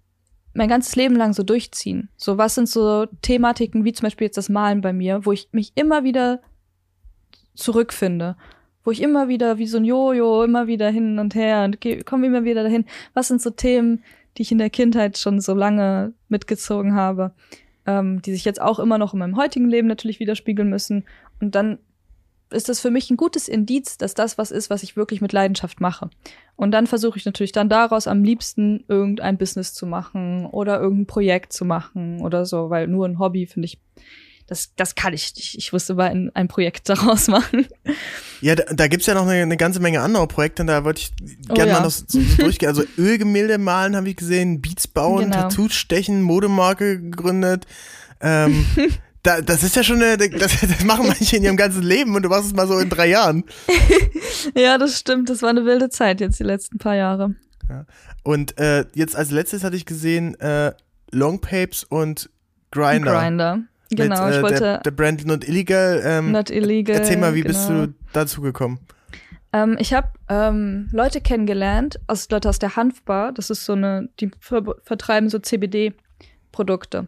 [0.54, 2.10] mein ganzes Leben lang so durchziehen.
[2.18, 5.48] So, was sind so Thematiken, wie zum Beispiel jetzt das Malen bei mir, wo ich
[5.52, 6.42] mich immer wieder
[7.56, 8.36] zurückfinde
[8.84, 12.26] wo ich immer wieder wie so ein Jojo immer wieder hin und her und komme
[12.26, 12.86] immer wieder dahin.
[13.14, 14.04] Was sind so Themen,
[14.38, 17.32] die ich in der Kindheit schon so lange mitgezogen habe,
[17.86, 21.06] ähm, die sich jetzt auch immer noch in meinem heutigen Leben natürlich widerspiegeln müssen.
[21.40, 21.78] Und dann
[22.52, 25.34] ist das für mich ein gutes Indiz, dass das was ist, was ich wirklich mit
[25.34, 26.10] Leidenschaft mache.
[26.56, 31.08] Und dann versuche ich natürlich dann daraus am liebsten irgendein Business zu machen oder irgendein
[31.08, 33.80] Projekt zu machen oder so, weil nur ein Hobby finde ich
[34.50, 35.56] das, das kann ich nicht.
[35.60, 37.68] Ich wusste mal ein, ein Projekt daraus machen.
[38.42, 41.02] Ja, da, da gibt's ja noch eine, eine ganze Menge andere Projekte und da wollte
[41.02, 41.16] ich
[41.48, 41.74] gerne oh, ja.
[41.74, 42.70] mal noch so, so durchgehen.
[42.70, 45.44] Also Ölgemälde malen habe ich gesehen, Beats bauen, genau.
[45.44, 47.68] Tattoos stechen, Modemarke gegründet.
[48.22, 48.66] Ähm,
[49.30, 52.24] da, das ist ja schon eine, das, das machen manche in ihrem ganzen Leben und
[52.24, 53.44] du machst es mal so in drei Jahren.
[54.56, 55.30] ja, das stimmt.
[55.30, 57.36] Das war eine wilde Zeit jetzt die letzten paar Jahre.
[57.70, 57.86] Ja.
[58.24, 60.74] Und äh, jetzt als letztes hatte ich gesehen äh,
[61.12, 62.30] Longpapes und
[62.72, 63.20] Grinder.
[63.20, 63.60] Grinder.
[63.92, 64.60] Genau, mit, äh, ich wollte.
[64.60, 66.02] Der, der Brand Not Illegal.
[66.04, 66.96] Ähm, Not Illegal.
[66.96, 67.54] Erzähl mal, wie genau.
[67.54, 68.80] bist du dazu gekommen?
[69.54, 73.32] Ähm, ich habe ähm, Leute kennengelernt, aus, Leute aus der Hanfbar.
[73.32, 77.08] Das ist so eine, die ver vertreiben so CBD-Produkte.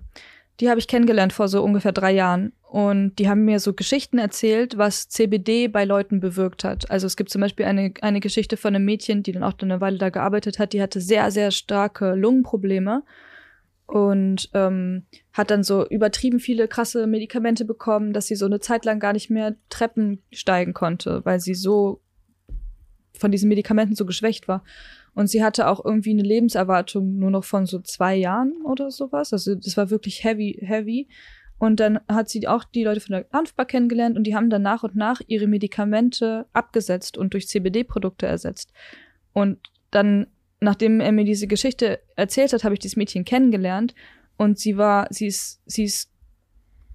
[0.62, 2.54] Die habe ich kennengelernt vor so ungefähr drei Jahren.
[2.62, 6.90] Und die haben mir so Geschichten erzählt, was CBD bei Leuten bewirkt hat.
[6.92, 9.82] Also es gibt zum Beispiel eine, eine Geschichte von einem Mädchen, die dann auch eine
[9.82, 13.04] Weile da gearbeitet hat, die hatte sehr, sehr starke Lungenprobleme
[13.88, 18.86] und ähm, hat dann so übertrieben viele krasse Medikamente bekommen, dass sie so eine Zeit
[18.86, 22.02] lang gar nicht mehr Treppen steigen konnte, weil sie so
[23.18, 24.64] von diesen Medikamenten so geschwächt war.
[25.14, 29.34] Und sie hatte auch irgendwie eine Lebenserwartung nur noch von so zwei Jahren oder sowas.
[29.34, 31.08] Also das war wirklich heavy, heavy.
[31.58, 34.64] Und dann hat sie auch die Leute von der Hanfbar kennengelernt und die haben dann
[34.64, 38.74] nach und nach ihre Medikamente abgesetzt und durch CBD-Produkte ersetzt.
[39.34, 39.60] Und
[39.92, 40.28] dann
[40.62, 43.94] nachdem er mir diese Geschichte erzählt hat, habe ich dieses Mädchen kennengelernt
[44.38, 46.10] und sie war, sie ist, sie ist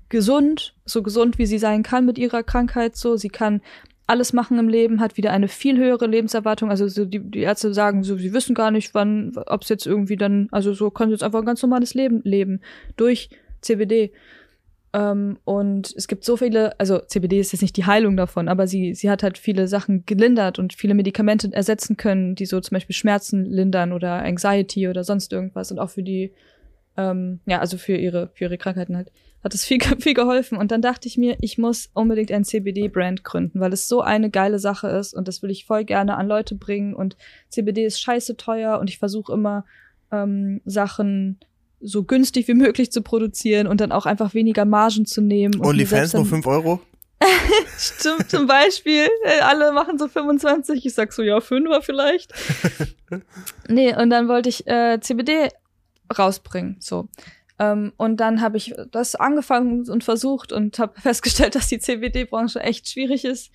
[0.08, 3.60] gesund, so gesund wie sie sein kann mit ihrer Krankheit, so sie kann
[4.06, 6.70] alles machen im Leben, hat wieder eine viel höhere Lebenserwartung.
[6.70, 9.86] Also so die, die Ärzte sagen so, sie wissen gar nicht, wann, ob es jetzt
[9.86, 12.60] irgendwie dann, also so kann sie jetzt einfach ein ganz normales Leben leben
[12.96, 13.30] durch
[13.62, 14.12] CBD.
[14.92, 18.68] Ähm, und es gibt so viele, also CBD ist jetzt nicht die Heilung davon, aber
[18.68, 22.76] sie, sie hat halt viele Sachen gelindert und viele Medikamente ersetzen können, die so zum
[22.76, 26.32] Beispiel Schmerzen lindern oder Anxiety oder sonst irgendwas und auch für die,
[26.96, 29.10] ähm, ja, also für ihre, für ihre Krankheiten halt,
[29.42, 30.58] hat es viel, viel geholfen.
[30.58, 34.30] Und dann dachte ich mir, ich muss unbedingt ein CBD-Brand gründen, weil es so eine
[34.30, 37.16] geile Sache ist und das will ich voll gerne an Leute bringen und
[37.48, 39.64] CBD ist scheiße teuer und ich versuche immer
[40.12, 41.38] ähm, Sachen
[41.80, 45.60] so günstig wie möglich zu produzieren und dann auch einfach weniger Margen zu nehmen.
[45.60, 46.80] OnlyFans nur 5 Euro?
[47.78, 49.08] Stimmt, zum Beispiel.
[49.24, 50.84] Äh, alle machen so 25.
[50.84, 52.32] Ich sag so, ja, 5er vielleicht.
[53.68, 55.48] nee, und dann wollte ich äh, CBD
[56.16, 56.76] rausbringen.
[56.80, 57.08] So.
[57.58, 62.60] Ähm, und dann habe ich das angefangen und versucht und habe festgestellt, dass die CBD-Branche
[62.60, 63.50] echt schwierig ist.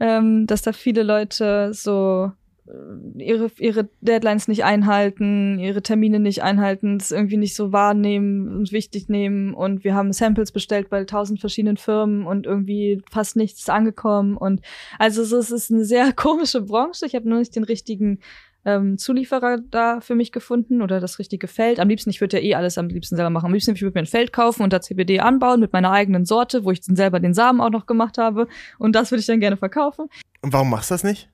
[0.00, 2.32] Ähm, dass da viele Leute so
[2.66, 8.48] äh, ihre, ihre Deadlines nicht einhalten, ihre Termine nicht einhalten, das irgendwie nicht so wahrnehmen
[8.48, 9.54] und wichtig nehmen.
[9.54, 14.36] Und wir haben Samples bestellt bei tausend verschiedenen Firmen und irgendwie fast nichts angekommen.
[14.36, 14.60] Und
[14.98, 17.06] also so, es ist eine sehr komische Branche.
[17.06, 18.18] Ich habe nur nicht den richtigen
[18.64, 21.80] ähm, Zulieferer da für mich gefunden oder das richtige Feld.
[21.80, 23.46] Am liebsten, ich würde ja eh alles am liebsten selber machen.
[23.46, 26.24] Am liebsten, ich würde mir ein Feld kaufen und da CBD anbauen mit meiner eigenen
[26.24, 28.46] Sorte, wo ich dann selber den Samen auch noch gemacht habe.
[28.78, 30.06] Und das würde ich dann gerne verkaufen.
[30.42, 31.28] Und warum machst du das nicht?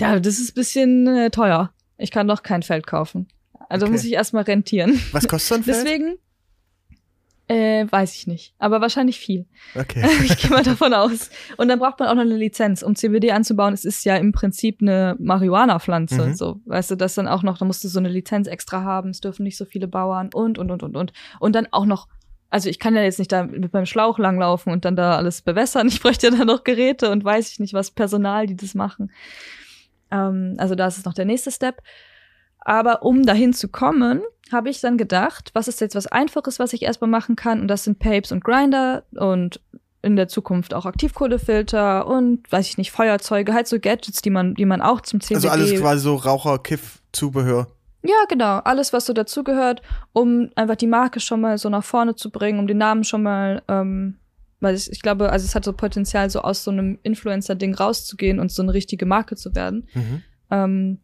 [0.00, 1.72] Ja, das ist bisschen äh, teuer.
[1.98, 3.28] Ich kann doch kein Feld kaufen.
[3.68, 3.92] Also Okay.
[3.92, 5.00] muss ich erstmal rentieren.
[5.12, 5.84] Was kostet so ein Feld?
[5.86, 6.14] Deswegen
[7.46, 8.54] äh, weiß ich nicht.
[8.58, 9.46] Aber wahrscheinlich viel.
[9.74, 10.02] Okay.
[10.24, 11.30] ich gehe mal davon aus.
[11.58, 13.74] Und dann braucht man auch noch eine Lizenz, um CBD anzubauen.
[13.74, 16.28] Es ist ja im Prinzip eine Marihuana-Pflanze.
[16.28, 16.34] Mhm.
[16.34, 19.10] So, weißt du, das dann auch noch, da musst du so eine Lizenz extra haben.
[19.10, 21.12] Es dürfen nicht so viele Bauern und, und, und, und, und.
[21.38, 22.08] Und dann auch noch,
[22.48, 25.42] also ich kann ja jetzt nicht da mit meinem Schlauch langlaufen und dann da alles
[25.42, 25.88] bewässern.
[25.88, 29.12] Ich bräuchte ja dann noch Geräte und weiß ich nicht, was Personal, die das machen.
[30.10, 31.82] Ähm, also da ist es noch der nächste Step.
[32.60, 36.72] Aber um dahin zu kommen, habe ich dann gedacht, was ist jetzt was Einfaches, was
[36.72, 37.60] ich erstmal machen kann?
[37.60, 39.60] Und das sind Papes und Grinder und
[40.02, 44.54] in der Zukunft auch Aktivkohlefilter und weiß ich nicht, Feuerzeuge, halt so Gadgets, die man,
[44.54, 45.36] die man auch zum CBD.
[45.36, 47.68] Also alles quasi so Raucher-Kiff-Zubehör.
[48.02, 49.80] Ja, genau, alles, was so dazugehört,
[50.12, 53.22] um einfach die Marke schon mal so nach vorne zu bringen, um den Namen schon
[53.22, 54.18] mal, ähm,
[54.60, 58.40] weil ich, ich glaube, also es hat so Potenzial, so aus so einem Influencer-Ding rauszugehen
[58.40, 59.88] und so eine richtige Marke zu werden.
[59.94, 60.22] Mhm.
[60.50, 60.98] Ähm,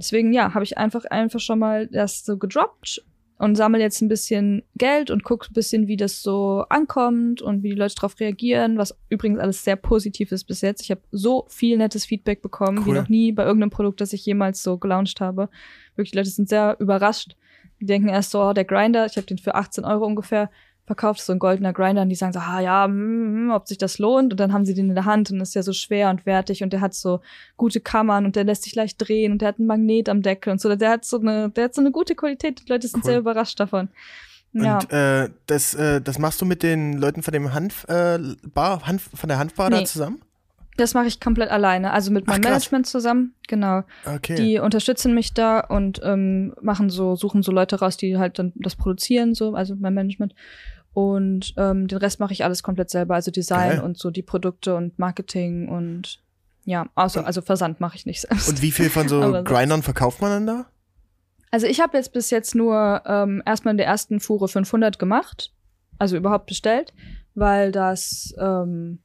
[0.00, 3.04] deswegen, ja, habe ich einfach einfach schon mal das so gedroppt
[3.38, 7.62] und sammle jetzt ein bisschen Geld und gucke ein bisschen, wie das so ankommt und
[7.62, 10.82] wie die Leute darauf reagieren, was übrigens alles sehr positiv ist bis jetzt.
[10.82, 12.96] Ich habe so viel nettes Feedback bekommen, wie Cool.
[12.96, 15.48] noch nie bei irgendeinem Produkt, das ich jemals so gelauncht habe.
[15.96, 17.34] Wirklich, die Leute sind sehr überrascht.
[17.80, 20.50] Die denken erst so, oh, der Grinder, ich habe den für 18 Euro ungefähr
[20.90, 23.98] verkauft, so ein goldener Grinder, und die sagen so, ah ja, mm, ob sich das
[23.98, 24.32] lohnt.
[24.32, 26.64] Und dann haben sie den in der Hand und ist ja so schwer und wertig
[26.64, 27.20] und der hat so
[27.56, 30.50] gute Kammern und der lässt sich leicht drehen und der hat einen Magnet am Deckel
[30.52, 30.74] und so.
[30.74, 32.60] Der hat so eine, der hat so eine gute Qualität.
[32.60, 33.10] Die Leute sind Cool.
[33.10, 33.88] sehr überrascht davon.
[34.52, 34.78] Ja.
[34.78, 38.18] Und äh, das, äh, das machst du mit den Leuten von dem Hanf, äh,
[38.52, 39.84] Bar, Hanf, von der Hanfbar da Nee.
[39.84, 40.20] zusammen?
[40.76, 42.50] Das mache ich komplett alleine, also mit Ach, meinem krass.
[42.52, 43.82] Management zusammen, genau.
[44.06, 44.36] Okay.
[44.36, 48.52] Die unterstützen mich da und ähm, machen so, suchen so Leute raus, die halt dann
[48.54, 50.34] das produzieren, so, also mein Management.
[50.92, 53.80] Und ähm, den Rest mache ich alles komplett selber, also Design Geil.
[53.80, 56.20] und so die Produkte und Marketing und
[56.64, 58.48] ja, also, also Versand mache ich nicht selbst.
[58.48, 59.20] Und wie viel von so.
[59.44, 60.66] Grindern verkauft man dann da?
[61.50, 65.52] Also ich habe jetzt bis jetzt nur ähm, erstmal in der ersten Fuhre 500 gemacht,
[65.98, 66.92] also überhaupt bestellt,
[67.34, 69.00] weil das, ähm,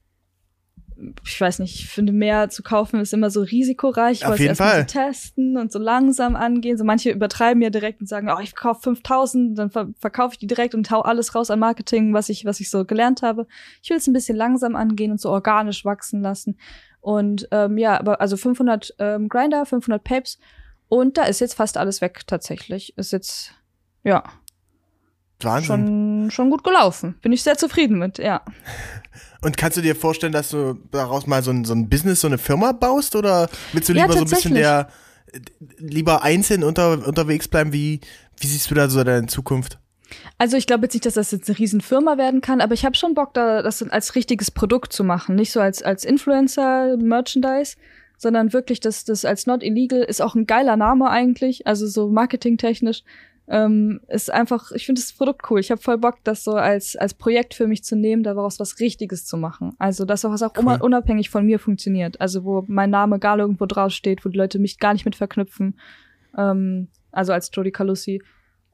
[1.26, 4.40] ich weiß nicht, ich finde mehr zu kaufen ist immer so risikoreich, Auf weil es
[4.40, 4.80] jeden erstmal Fall.
[4.82, 6.78] so testen und so langsam angehen.
[6.78, 10.40] So manche übertreiben ja direkt und sagen, oh, ich verkaufe 5000, dann ver verkaufe ich
[10.40, 13.48] die direkt und hau alles raus an Marketing, was ich, was ich so gelernt habe.
[13.84, 16.58] Ich will es ein bisschen langsam angehen und so organisch wachsen lassen.
[17.02, 20.40] Und ähm, ja, aber also 500 ähm, Grinder, 500 Papes
[20.88, 22.98] und da ist jetzt fast alles weg tatsächlich.
[22.98, 23.54] Ist jetzt,
[24.04, 24.24] ja,
[25.42, 25.68] Wahnsinn.
[25.68, 27.16] schon, schon gut gelaufen.
[27.22, 28.42] Bin ich sehr zufrieden mit, ja.
[29.42, 32.28] Und kannst du dir vorstellen, dass du daraus mal so ein, so ein Business, so
[32.28, 33.16] eine Firma baust?
[33.16, 34.90] Oder willst du Ja, lieber so ein bisschen der,
[35.78, 37.72] lieber einzeln unter, unterwegs bleiben?
[37.74, 38.00] Wie,
[38.40, 39.78] wie siehst du da so deine Zukunft?
[40.38, 42.96] Also ich glaube jetzt nicht, dass das jetzt eine Riesenfirma werden kann, aber ich habe
[42.96, 45.36] schon Bock, da das als richtiges Produkt zu machen.
[45.36, 47.76] Nicht so als, als Influencer, Merchandise,
[48.18, 52.10] sondern wirklich das, das als not illegal ist auch ein geiler Name eigentlich, also so
[52.10, 53.04] marketingtechnisch.
[53.48, 55.60] Ähm, ist einfach, ich finde das Produkt cool.
[55.60, 58.80] Ich habe voll Bock, das so als, als Projekt für mich zu nehmen, daraus was
[58.80, 59.74] Richtiges zu machen.
[59.78, 60.64] Also, dass auch was auch Cool.
[60.64, 62.20] immer unabhängig von mir funktioniert.
[62.20, 65.80] Also, wo mein Name gar irgendwo draufsteht, wo die Leute mich gar nicht mit verknüpfen.
[66.36, 68.22] Ähm, also als Jodie Calussi.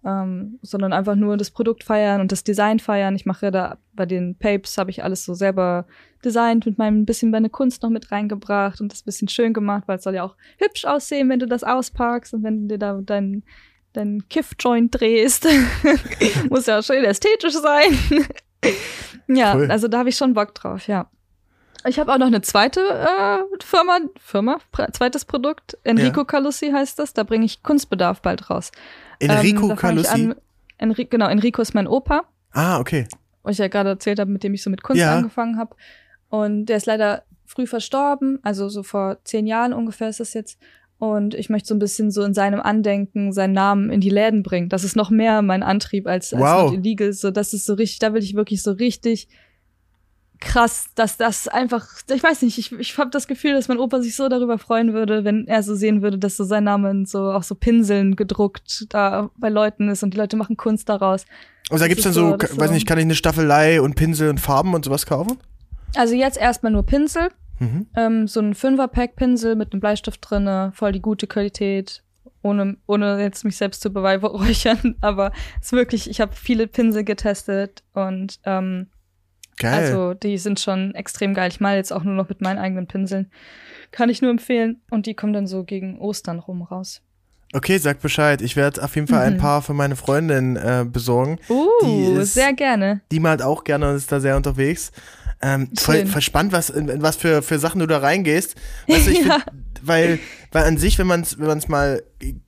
[0.04, 3.16] Ähm, sondern einfach nur das Produkt feiern und das Design feiern.
[3.16, 5.86] Ich mache da bei den Papes habe ich alles so selber
[6.26, 9.98] designt, mit meinem bisschen meine Kunst noch mit reingebracht und das bisschen schön gemacht, weil
[9.98, 13.00] es soll ja auch hübsch aussehen, wenn du das auspackst und wenn du dir da
[13.00, 13.44] dein
[13.94, 15.48] dein Kiff-Joint drehst.
[16.50, 17.98] Muss ja auch schön ästhetisch sein.
[19.28, 19.70] ja, Cool.
[19.72, 21.10] also da habe ich schon Bock drauf, ja.
[21.88, 24.58] Ich habe auch noch eine zweite äh, Firma, Firma,
[24.94, 25.78] zweites Produkt.
[25.84, 27.14] Enrico Calussi heißt das.
[27.14, 28.72] Da bringe ich Kunstbedarf bald raus.
[29.20, 30.34] Enrico Ähm, fang ich Calussi?
[30.78, 33.08] Enri genau, Enrico ist mein Opa, Ah, okay.
[33.44, 35.16] wo ich ja gerade erzählt habe, mit dem ich so mit Kunst Ja.
[35.16, 35.76] angefangen habe.
[36.30, 40.60] Und der ist leider früh verstorben, also so vor zehn Jahren ungefähr ist das jetzt.
[41.02, 44.44] Und ich möchte so ein bisschen so in seinem Andenken seinen Namen in die Läden
[44.44, 44.70] bringen.
[44.70, 46.74] Das ist noch mehr mein Antrieb als, als Wow.
[46.74, 47.12] Illegal.
[47.12, 49.28] So, das ist so richtig, da will ich wirklich so richtig
[50.40, 54.00] krass, dass das einfach, ich weiß nicht, ich, ich habe das Gefühl, dass mein Opa
[54.00, 57.06] sich so darüber freuen würde, wenn er so sehen würde, dass so sein Name in
[57.08, 61.26] so auch so Pinseln gedruckt da bei Leuten ist und die Leute machen Kunst daraus.
[61.72, 64.40] Also da gibt's dann so, so- weiß nicht, kann ich eine Staffelei und Pinsel und
[64.40, 65.38] Farben und sowas kaufen?
[65.96, 67.30] Also jetzt erstmal nur Pinsel,
[67.62, 67.88] Mhm.
[67.96, 72.04] ähm, so ein Fünfer-Pack-Pinsel mit einem Bleistift drinne, voll die gute Qualität,
[72.44, 77.04] ohne, ohne jetzt mich selbst zu beweihräuchern, aber es ist wirklich, ich habe viele Pinsel
[77.04, 78.88] getestet und ähm,
[79.58, 79.74] Geil.
[79.76, 81.50] also die sind schon extrem geil.
[81.52, 83.30] Ich male jetzt auch nur noch mit meinen eigenen Pinseln.
[83.92, 87.02] Kann ich nur empfehlen und die kommen dann so gegen Ostern rum raus.
[87.54, 88.42] okay, sag Bescheid.
[88.42, 89.38] Ich werde auf jeden Fall ein Mhm.
[89.40, 91.38] paar für meine Freundin äh, besorgen.
[91.50, 93.02] Uh, ist- sehr gerne.
[93.12, 94.92] Die malt auch gerne und ist da sehr unterwegs.
[95.44, 98.56] Ähm, voll, voll spannend, was, in, in was für, für Sachen du da reingehst.
[98.88, 99.40] Weißt du, ich Ja.
[99.40, 99.46] find,
[99.82, 100.20] weil,
[100.52, 102.04] weil an sich, wenn man es wenn man's mal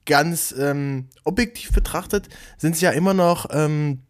[0.05, 4.01] ganz ähm, objektiv betrachtet, sind es ja immer noch ähm,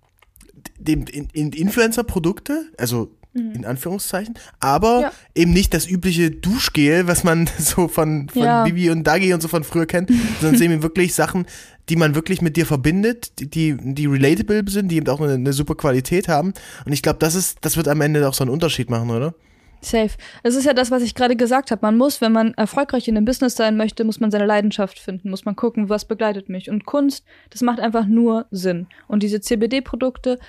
[0.78, 5.02] dem, in, in Influencer-Produkte, also in Anführungszeichen, aber Mhm.
[5.02, 5.12] Ja.
[5.36, 8.64] eben nicht das übliche Duschgel, was man so von, von Ja.
[8.64, 10.10] Bibi und Dagi und so von früher kennt,
[10.40, 11.46] sondern es sind eben wirklich Sachen,
[11.90, 15.54] die man wirklich mit dir verbindet, die, die, relatable sind, die eben auch eine, eine
[15.54, 16.54] super Qualität haben.
[16.86, 19.34] Und ich glaube, das ist, das wird am Ende auch so einen Unterschied machen, oder?
[19.82, 20.12] Safe.
[20.44, 21.86] Das ist ja das, was ich gerade gesagt habe.
[21.86, 25.30] Man muss, wenn man erfolgreich in dem Business sein möchte, muss man seine Leidenschaft finden,
[25.30, 26.70] muss man gucken, was begleitet mich.
[26.70, 28.88] Und Kunst, das macht einfach nur Sinn.
[29.10, 30.40] Und diese CBD-Produkte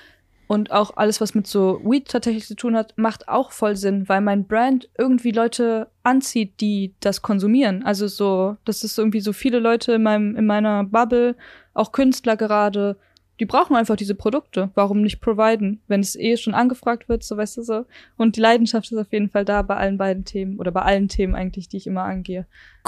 [0.46, 4.08] und auch alles, was mit so Weed tatsächlich zu tun hat, macht auch voll Sinn,
[4.08, 7.82] weil mein Brand irgendwie Leute anzieht, die das konsumieren.
[7.84, 11.36] Also so, das ist irgendwie so viele Leute in meinem, in meiner Bubble,
[11.72, 12.96] auch Künstler gerade,
[13.40, 14.70] die brauchen einfach diese Produkte.
[14.74, 17.86] Warum nicht providen, wenn es eh schon angefragt wird, so weißt du so.
[18.16, 21.08] Und die Leidenschaft ist auf jeden Fall da bei allen beiden Themen oder bei allen
[21.08, 22.46] Themen eigentlich, die ich immer angehe.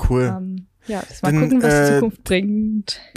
[0.09, 0.33] Cool.
[0.37, 3.01] Ähm, ja, das mal Dann, gucken, was die äh, Zukunft bringt.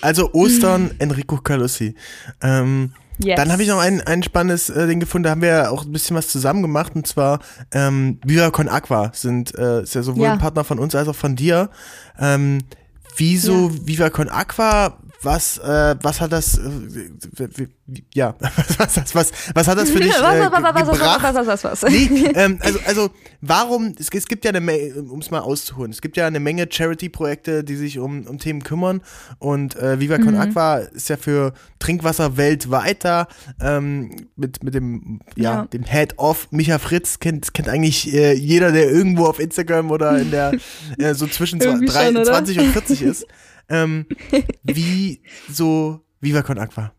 [0.00, 1.96] Also Ostern, Enrico Calussi.
[2.40, 3.36] Ähm, Yes.
[3.36, 5.84] Dann habe ich noch ein, ein spannendes äh, Ding gefunden, da haben wir ja auch
[5.84, 7.40] ein bisschen was zusammen gemacht und zwar
[7.72, 10.32] ähm, Viva Con Aqua sind äh, ist ja sowohl Ja.
[10.34, 11.70] ein Partner von uns als auch von dir.
[12.18, 12.58] Ähm,
[13.16, 14.98] wieso Viva Con Aqua?
[15.22, 16.58] Was äh, was hat das?
[16.58, 17.66] Äh,
[18.14, 18.34] ja
[18.78, 21.22] was, was was was hat das für dich äh, gebracht?
[21.88, 23.10] Nee, ähm, also, also
[23.40, 26.40] warum, es, es gibt ja eine Menge, um es mal auszuholen, es gibt ja eine
[26.40, 29.00] Menge Charity-Projekte, die sich um, um Themen kümmern
[29.38, 33.28] und äh, Viva Con Aqua ist ja für Trinkwasser weltweit da,
[33.60, 35.64] ähm, mit, mit dem, ja, Ja.
[35.66, 40.30] dem Head-Off, Micha Fritz kennt, kennt eigentlich äh, jeder, der irgendwo auf Instagram oder in
[40.30, 40.52] der,
[40.98, 42.24] äh, so zwischen Irgendwie drei- schon, oder?
[42.26, 43.26] 20 und 40 ist.
[43.68, 44.06] Ähm,
[44.62, 46.92] wie so Viva Con Aqua?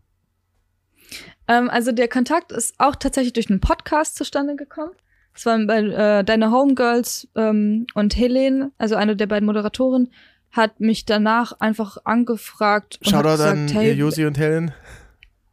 [1.46, 4.92] Ähm, also der Kontakt ist auch tatsächlich durch einen Podcast zustande gekommen.
[5.34, 10.10] Das waren bei äh, deine Homegirls ähm, und Helene, also eine der beiden Moderatoren,
[10.50, 14.72] hat mich danach einfach angefragt und Shoutout gesagt, an hey, Josi und Helen.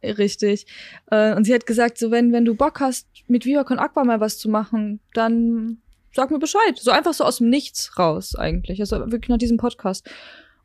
[0.02, 0.66] Richtig.
[1.10, 4.04] Äh, und sie hat gesagt, so wenn, wenn du Bock hast, mit Viva Con Aqua
[4.04, 5.78] mal was zu machen, dann
[6.14, 6.76] sag mir Bescheid.
[6.78, 8.80] So einfach so aus dem Nichts raus eigentlich.
[8.80, 10.08] Also wirklich nach diesem Podcast.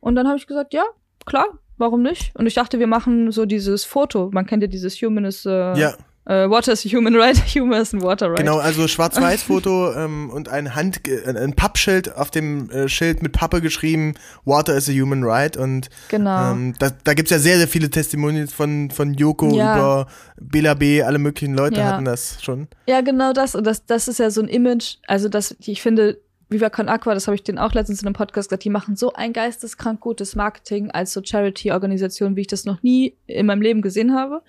[0.01, 0.83] Und dann habe ich gesagt, ja,
[1.25, 1.45] klar,
[1.77, 2.31] warum nicht?
[2.35, 4.29] Und ich dachte, wir machen so dieses Foto.
[4.33, 5.49] Man kennt ja dieses Human is äh,
[5.79, 5.93] Ja.
[6.25, 8.37] äh, Water is a Human Right, Human is a Water Right.
[8.39, 8.87] Genau, also
[9.25, 14.15] Schwarz-Weiß-Foto ähm, und ein Hand, ein, ein Pappschild auf dem äh, Schild mit Pappe geschrieben,
[14.45, 16.51] Water is a human right und Genau.
[16.51, 19.73] ähm, da, da gibt's ja sehr, sehr viele Testimonials von, von Joko Ja.
[19.75, 20.07] über
[20.39, 21.85] Bela B, alle möglichen Leute Ja.
[21.93, 22.67] hatten das schon.
[22.87, 23.53] Ja, genau das.
[23.55, 26.19] Und das, das ist ja so ein Image, also das, ich finde,
[26.51, 28.97] Viva Con Aqua, das habe ich denen auch letztens in einem Podcast gesagt, die machen
[28.97, 33.61] so ein geisteskrank gutes Marketing als so Charity-Organisation, wie ich das noch nie in meinem
[33.61, 34.41] Leben gesehen habe.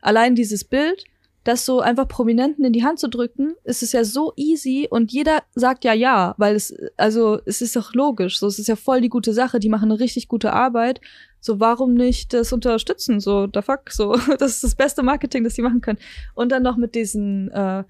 [0.00, 1.04] Allein dieses Bild,
[1.44, 5.12] das so einfach Prominenten in die Hand zu drücken, ist es ja so easy und
[5.12, 8.76] jeder sagt ja ja, weil es, also es ist doch logisch, so es ist ja
[8.76, 11.02] voll die gute Sache, die machen eine richtig gute Arbeit.
[11.42, 13.20] So, warum nicht das unterstützen?
[13.20, 15.98] So, the fuck, so, das ist das beste Marketing, das die machen können.
[16.34, 17.84] Und dann noch mit diesen, äh,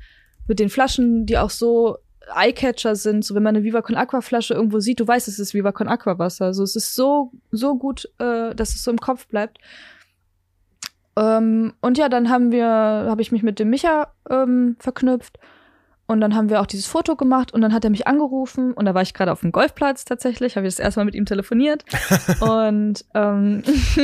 [0.49, 1.99] mit den Flaschen, die auch so
[2.35, 5.39] Eyecatcher sind, so wenn man eine Viva Con Aqua Flasche irgendwo sieht, du weißt, es
[5.39, 6.47] ist Viva Con Aqua Wasser.
[6.47, 9.59] Also es ist so so gut, äh, dass es so im Kopf bleibt.
[11.17, 15.39] Ähm, und ja, dann haben wir, habe ich mich mit dem Micha ähm, verknüpft
[16.11, 18.85] und dann haben wir auch dieses Foto gemacht und dann hat er mich angerufen und
[18.85, 21.25] da war ich gerade auf dem Golfplatz tatsächlich, habe ich das erste Mal mit ihm
[21.25, 21.85] telefoniert
[22.41, 23.63] und ähm,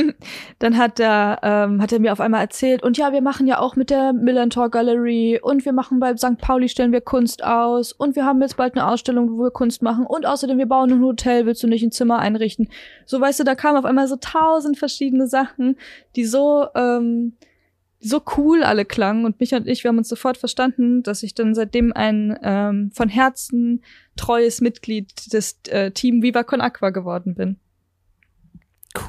[0.59, 3.59] dann hat er, ähm, hat er mir auf einmal erzählt und ja, wir machen ja
[3.59, 6.37] auch mit der Millantor Gallery und wir machen bei St.
[6.37, 9.81] Pauli stellen wir Kunst aus und wir haben jetzt bald eine Ausstellung, wo wir Kunst
[9.81, 12.69] machen und außerdem wir bauen ein Hotel, willst du nicht ein Zimmer einrichten?
[13.05, 15.75] So weißt du, da kamen auf einmal so tausend verschiedene Sachen,
[16.15, 17.33] die so ähm,
[17.99, 21.33] so cool alle klangen und mich und ich, wir haben uns sofort verstanden, dass ich
[21.33, 23.83] dann seitdem ein ähm, von Herzen
[24.15, 27.57] treues Mitglied des äh, Team Viva Con Aqua geworden bin.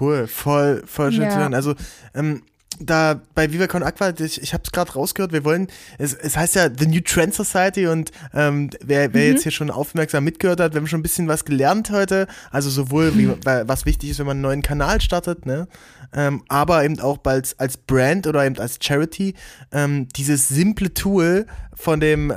[0.01, 1.31] Cool, voll, voll schön Ja.
[1.31, 1.55] zu hören.
[1.55, 1.75] Also,
[2.15, 2.43] ähm,
[2.81, 5.67] da bei Viva Con Aqua, ich, ich habe es gerade rausgehört, wir wollen,
[5.99, 9.33] es, es heißt ja The New Trend Society und ähm, wer, wer Mhm.
[9.33, 12.71] jetzt hier schon aufmerksam mitgehört hat, wir haben schon ein bisschen was gelernt heute, also
[12.71, 15.67] sowohl wie, weil- was wichtig ist, wenn man einen neuen Kanal startet, ne,
[16.13, 19.35] ähm, aber eben auch als, als Brand oder eben als Charity,
[19.73, 22.35] ähm, dieses simple Tool von dem, äh,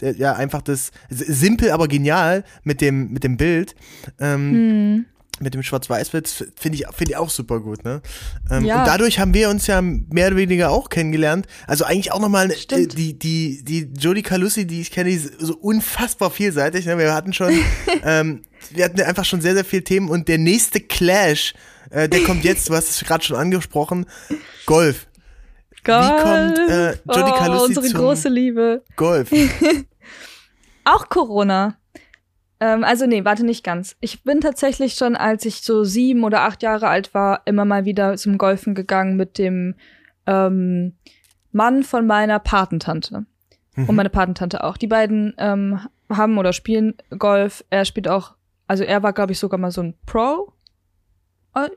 [0.00, 3.74] der- ja einfach das, simpel aber genial mit dem, mit dem Bild,
[4.20, 5.06] ähm, Hm.
[5.40, 8.02] Mit dem Schwarz-Weiß-Bild finde ich, finde ich auch super gut, ne?
[8.50, 8.80] Ähm, Ja.
[8.80, 11.46] Und dadurch haben wir uns ja mehr oder weniger auch kennengelernt.
[11.66, 15.40] Also eigentlich auch nochmal äh, die, die, die Jodie Calussi, die ich kenne, die ist
[15.40, 16.86] so unfassbar vielseitig.
[16.86, 16.98] Ne?
[16.98, 17.52] Wir hatten schon,
[18.04, 21.54] ähm, wir hatten einfach schon sehr, sehr viele Themen und der nächste Clash,
[21.90, 24.06] äh, der kommt jetzt, du hast es gerade schon angesprochen,
[24.66, 25.06] Golf.
[25.84, 26.22] Golf.
[26.22, 28.82] kommt, äh, Jodie oh, Calussi unsere große Liebe.
[28.96, 29.30] Golf.
[30.84, 31.76] Auch Corona.
[32.60, 33.96] Ähm, also nee, warte nicht ganz.
[34.00, 37.84] Ich bin tatsächlich schon, als ich so sieben oder acht Jahre alt war, immer mal
[37.84, 39.74] wieder zum Golfen gegangen mit dem
[40.26, 40.94] ähm,
[41.52, 43.26] Mann von meiner Patentante.
[43.76, 44.76] Und meine Patentante auch.
[44.76, 45.78] Die beiden ähm,
[46.10, 47.64] haben oder spielen Golf.
[47.70, 48.34] Er spielt auch,
[48.66, 50.52] also er war, glaube ich, sogar mal so ein Pro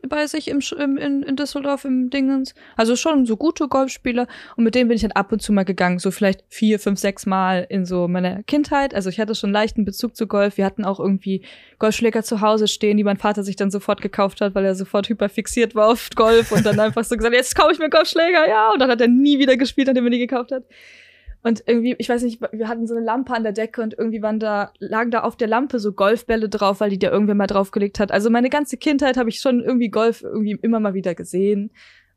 [0.08, 2.54] bei sich im, im, in, in Düsseldorf im Dingens.
[2.76, 4.28] Also schon so gute Golfspieler.
[4.56, 6.00] Und mit denen bin ich dann ab und zu mal gegangen.
[6.00, 8.94] So vielleicht vier, fünf, sechs Mal in so meiner Kindheit.
[8.94, 10.58] Also ich hatte schon leichten Bezug zu Golf.
[10.58, 11.44] Wir hatten auch irgendwie
[11.80, 15.10] Golfschläger zu Hause stehen, die mein Vater sich dann sofort gekauft hat, weil er sofort
[15.10, 18.72] hyperfixiert war auf Golf und dann einfach so gesagt, jetzt kaufe ich mir Golfschläger, ja.
[18.72, 20.64] Und dann hat er nie wieder gespielt, nachdem er die gekauft hat.
[21.44, 24.22] Und irgendwie, ich weiß nicht, wir hatten so eine Lampe an der Decke und irgendwie
[24.22, 27.48] waren da, lagen da auf der Lampe so Golfbälle drauf, weil die der irgendwer mal
[27.48, 28.12] draufgelegt hat.
[28.12, 31.72] Also meine ganze Kindheit habe ich schon irgendwie Golf irgendwie immer mal wieder gesehen.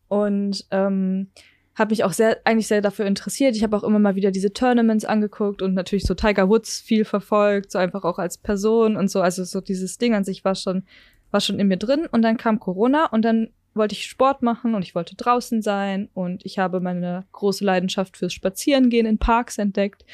[0.08, 1.28] Und ähm,
[1.74, 3.56] habe mich auch sehr, eigentlich sehr dafür interessiert.
[3.56, 7.04] Ich habe auch immer mal wieder diese Tournaments angeguckt und natürlich so Tiger Woods viel
[7.04, 9.20] verfolgt, so einfach auch als Person und so.
[9.20, 10.84] Also so dieses Ding an sich war schon,
[11.30, 12.06] war schon in mir drin.
[12.10, 16.08] Und dann kam Corona und dann wollte ich Sport machen und ich wollte draußen sein
[16.14, 20.04] und ich habe meine große Leidenschaft fürs Spazierengehen in Parks entdeckt.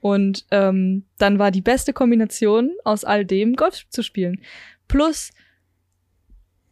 [0.00, 4.40] Und ähm, dann war die beste Kombination aus all dem, Golf zu spielen.
[4.88, 5.30] Plus,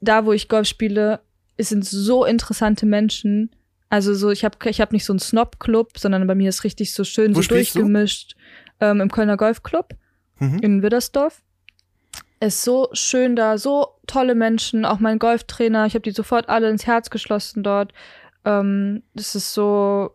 [0.01, 1.20] da wo ich Golf spiele,
[1.57, 3.51] es sind so interessante Menschen.
[3.88, 6.93] Also so, ich habe ich hab nicht so einen Snob-Club, sondern bei mir ist richtig
[6.93, 7.80] so schön Wo so spielst du?
[7.80, 8.36] durchgemischt
[8.80, 9.95] ähm, im Kölner Golfclub
[10.40, 10.59] Mhm.
[10.59, 11.40] in Widdersdorf.
[12.43, 16.68] Ist so schön da, so tolle Menschen, auch mein Golftrainer, ich habe die sofort alle
[16.68, 17.93] ins Herz geschlossen dort.
[18.45, 20.11] Ähm, das ist so,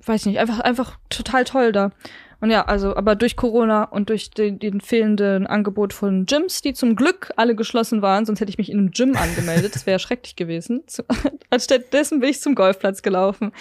[0.00, 1.92] weiß nicht, einfach, einfach total toll da.
[2.40, 6.74] Und ja, also, aber durch Corona und durch den, den fehlenden Angebot von Gyms, die
[6.74, 10.00] zum Glück alle geschlossen waren, sonst hätte ich mich in einem Gym angemeldet, das wäre
[10.00, 10.82] schrecklich gewesen.
[11.50, 13.52] Anstattdessen bin ich zum Golfplatz gelaufen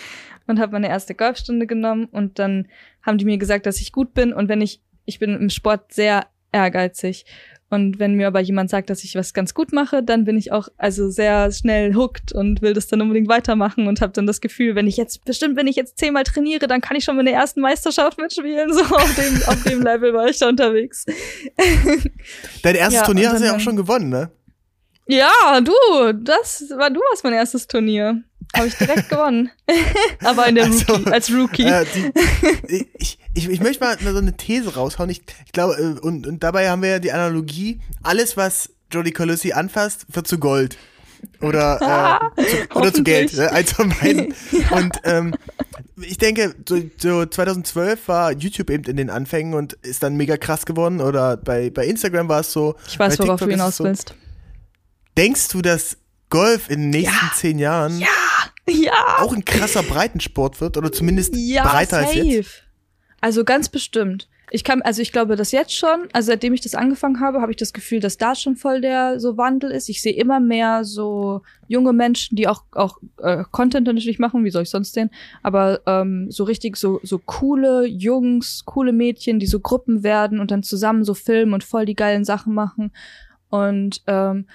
[0.45, 2.67] und habe meine erste Golfstunde genommen und dann
[3.01, 5.93] haben die mir gesagt, dass ich gut bin und wenn ich, ich bin im Sport
[5.93, 7.25] sehr ehrgeizig
[7.71, 10.51] und wenn mir aber jemand sagt, dass ich was ganz gut mache, dann bin ich
[10.51, 14.41] auch also sehr schnell hooked und will das dann unbedingt weitermachen und habe dann das
[14.41, 17.31] Gefühl, wenn ich jetzt bestimmt, wenn ich jetzt zehnmal trainiere, dann kann ich schon meine
[17.31, 18.73] ersten Meisterschaft mitspielen.
[18.73, 21.05] So auf dem auf dem Level war ich da unterwegs.
[22.61, 24.29] Dein erstes Ja, Turnier hast du ja auch schon gewonnen, ne?
[25.07, 25.71] Ja, du,
[26.13, 28.21] das war du warst mein erstes Turnier.
[28.55, 29.49] Habe ich direkt gewonnen.
[30.23, 31.63] aber in der Also, Rookie, als Rookie.
[31.63, 35.09] Äh, die, ich, ich, ich möchte mal so eine These raushauen.
[35.09, 39.11] Ich, ich glaube, äh, und, und dabei haben wir ja die Analogie, alles, was Jodie
[39.11, 40.77] Colussi anfasst, wird zu Gold.
[41.39, 43.33] Oder, äh, zu, oder zu Geld.
[43.33, 43.51] Ne?
[43.51, 44.33] Eins von beiden.
[44.71, 45.35] Und ähm,
[46.01, 50.35] ich denke, so, so 2012 war YouTube eben in den Anfängen und ist dann mega
[50.37, 50.99] krass geworden.
[50.99, 52.75] Oder bei, bei Instagram war es so.
[52.87, 53.83] ich weiß, worauf du TikTok hinaus so.
[53.83, 54.15] willst.
[55.15, 55.97] Denkst du, dass
[56.31, 58.01] Golf in den nächsten zehn Jahren
[58.67, 60.77] Ja, auch ein krasser Breitensport wird?
[60.77, 62.25] Oder zumindest ja, breiter als safe.
[62.25, 62.63] jetzt?
[63.19, 64.27] Also ganz bestimmt.
[64.53, 67.51] Ich kann, also ich glaube, dass jetzt schon, also seitdem ich das angefangen habe, habe
[67.53, 69.87] ich das Gefühl, dass da schon voll der so Wandel ist.
[69.87, 74.49] Ich sehe immer mehr so junge Menschen, die auch auch äh, Content natürlich machen, wie
[74.49, 75.09] soll ich sonst denn?
[75.41, 80.51] Aber ähm, so richtig so so coole Jungs, coole Mädchen, die so Gruppen werden und
[80.51, 82.91] dann zusammen so filmen und voll die geilen Sachen machen.
[83.49, 84.47] Und ähm,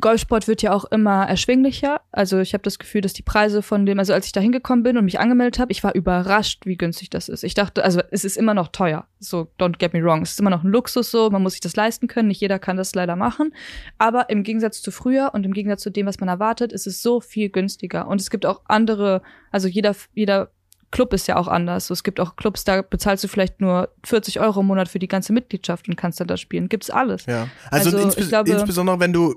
[0.00, 2.00] Golfsport wird ja auch immer erschwinglicher.
[2.12, 4.82] Also ich habe das Gefühl, dass die Preise von dem, also als ich da hingekommen
[4.82, 7.44] bin und mich angemeldet habe, ich war überrascht, wie günstig das ist.
[7.44, 9.06] Ich dachte, also es ist immer noch teuer.
[9.20, 10.22] So, don't get me wrong.
[10.22, 12.28] Es ist immer noch ein Luxus so, man muss sich das leisten können.
[12.28, 13.54] Nicht jeder kann das leider machen.
[13.98, 17.02] Aber im Gegensatz zu früher und im Gegensatz zu dem, was man erwartet, ist es
[17.02, 18.06] so viel günstiger.
[18.08, 20.50] Und es gibt auch andere, also jeder, jeder
[20.90, 21.88] Club ist ja auch anders.
[21.88, 25.00] So, es gibt auch Clubs, da bezahlst du vielleicht nur 40 Euro im Monat für
[25.00, 26.68] die ganze Mitgliedschaft und kannst dann da spielen.
[26.68, 27.26] Gibt's alles.
[27.26, 29.34] Ja, also, Also, insbe glaube- insbesondere wenn du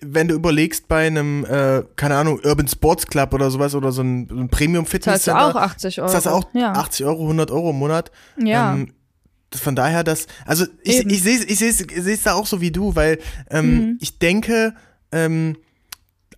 [0.00, 4.02] wenn du überlegst bei einem, äh, keine Ahnung, Urban Sports Club oder sowas oder so
[4.02, 6.10] ein, so ein Premium Fitness Zahlst du auch 80 Euro.
[6.10, 6.72] zahlst du auch ja.
[6.72, 8.10] 80 Euro, 100 Euro im Monat.
[8.38, 8.74] Ja.
[8.74, 8.92] Ähm,
[9.50, 11.10] das- von daher, dass, also ich, Eben.
[11.10, 13.18] ich sehe ich seh's, ich seh's da auch so wie du, weil
[13.50, 13.98] ähm, Mhm.
[14.00, 14.74] ich denke,
[15.12, 15.56] ähm,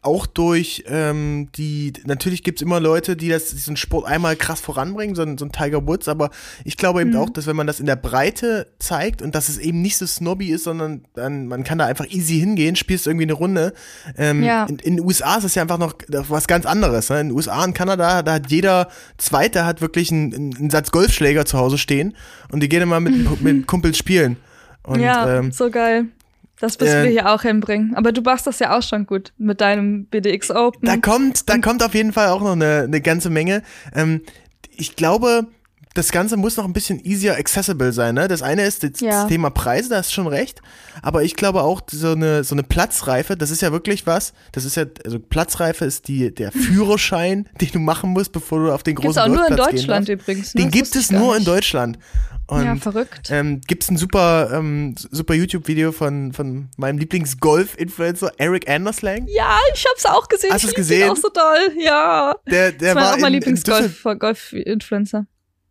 [0.02, 5.16] auch durch ähm, die, natürlich gibt's immer Leute, die das, diesen Sport einmal krass voranbringen,
[5.16, 6.30] so ein, so ein Tiger Woods, aber
[6.64, 7.16] ich glaube eben Mhm.
[7.16, 10.06] auch, dass wenn man das in der Breite zeigt und dass es eben nicht so
[10.06, 13.72] snobby ist, sondern dann, man kann da einfach easy hingehen, spielst irgendwie eine Runde.
[14.16, 14.64] Ähm, Ja.
[14.66, 17.10] in, in den USA ist es ja einfach noch was ganz anderes.
[17.10, 17.20] Ne?
[17.20, 21.44] In den USA und Kanada, da hat jeder Zweite hat wirklich einen, einen Satz Golfschläger
[21.44, 22.14] zu Hause stehen
[22.52, 24.36] und die gehen immer mit, mit Kumpels spielen.
[24.84, 26.06] Und, ja, ähm, so geil.
[26.60, 27.94] Das müssen äh, wir hier auch hinbringen.
[27.94, 30.86] Aber du machst das ja auch schon gut mit deinem BDX Open.
[30.86, 33.62] Da kommt, da kommt auf jeden Fall auch noch eine, eine ganze Menge.
[33.94, 34.22] Ähm,
[34.76, 35.46] ich glaube,
[35.94, 38.14] das Ganze muss noch ein bisschen easier accessible sein.
[38.14, 38.28] Ne?
[38.28, 39.26] Das eine ist das, Ja.
[39.26, 40.60] Thema Preise, da hast du schon recht.
[41.02, 44.32] Aber ich glaube auch, so eine, so eine Platzreife, das ist ja wirklich was.
[44.52, 48.72] Das ist ja, also Platzreife ist die, der Führerschein, den du machen musst, bevor du
[48.72, 50.54] auf den Gibt's großen auch nur in Golfplatz Deutschland übrigens.
[50.54, 50.60] ne?
[50.62, 51.44] Den Das gibt es nur in.
[51.44, 51.98] Deutschland.
[52.46, 53.28] Und Ja, verrückt.
[53.30, 59.26] ähm, gibt es ein super, ähm, super YouTube-Video von, von meinem Lieblings-Golf-Influencer Eric Anderslang.
[59.28, 60.50] Ja, ich hab's auch gesehen.
[60.52, 61.10] Hast lieb den gesehen?
[61.10, 61.74] auch so doll.
[61.78, 62.34] Ja.
[62.50, 65.26] Der, der Das war auch mein Lieblingsgolf-Influencer.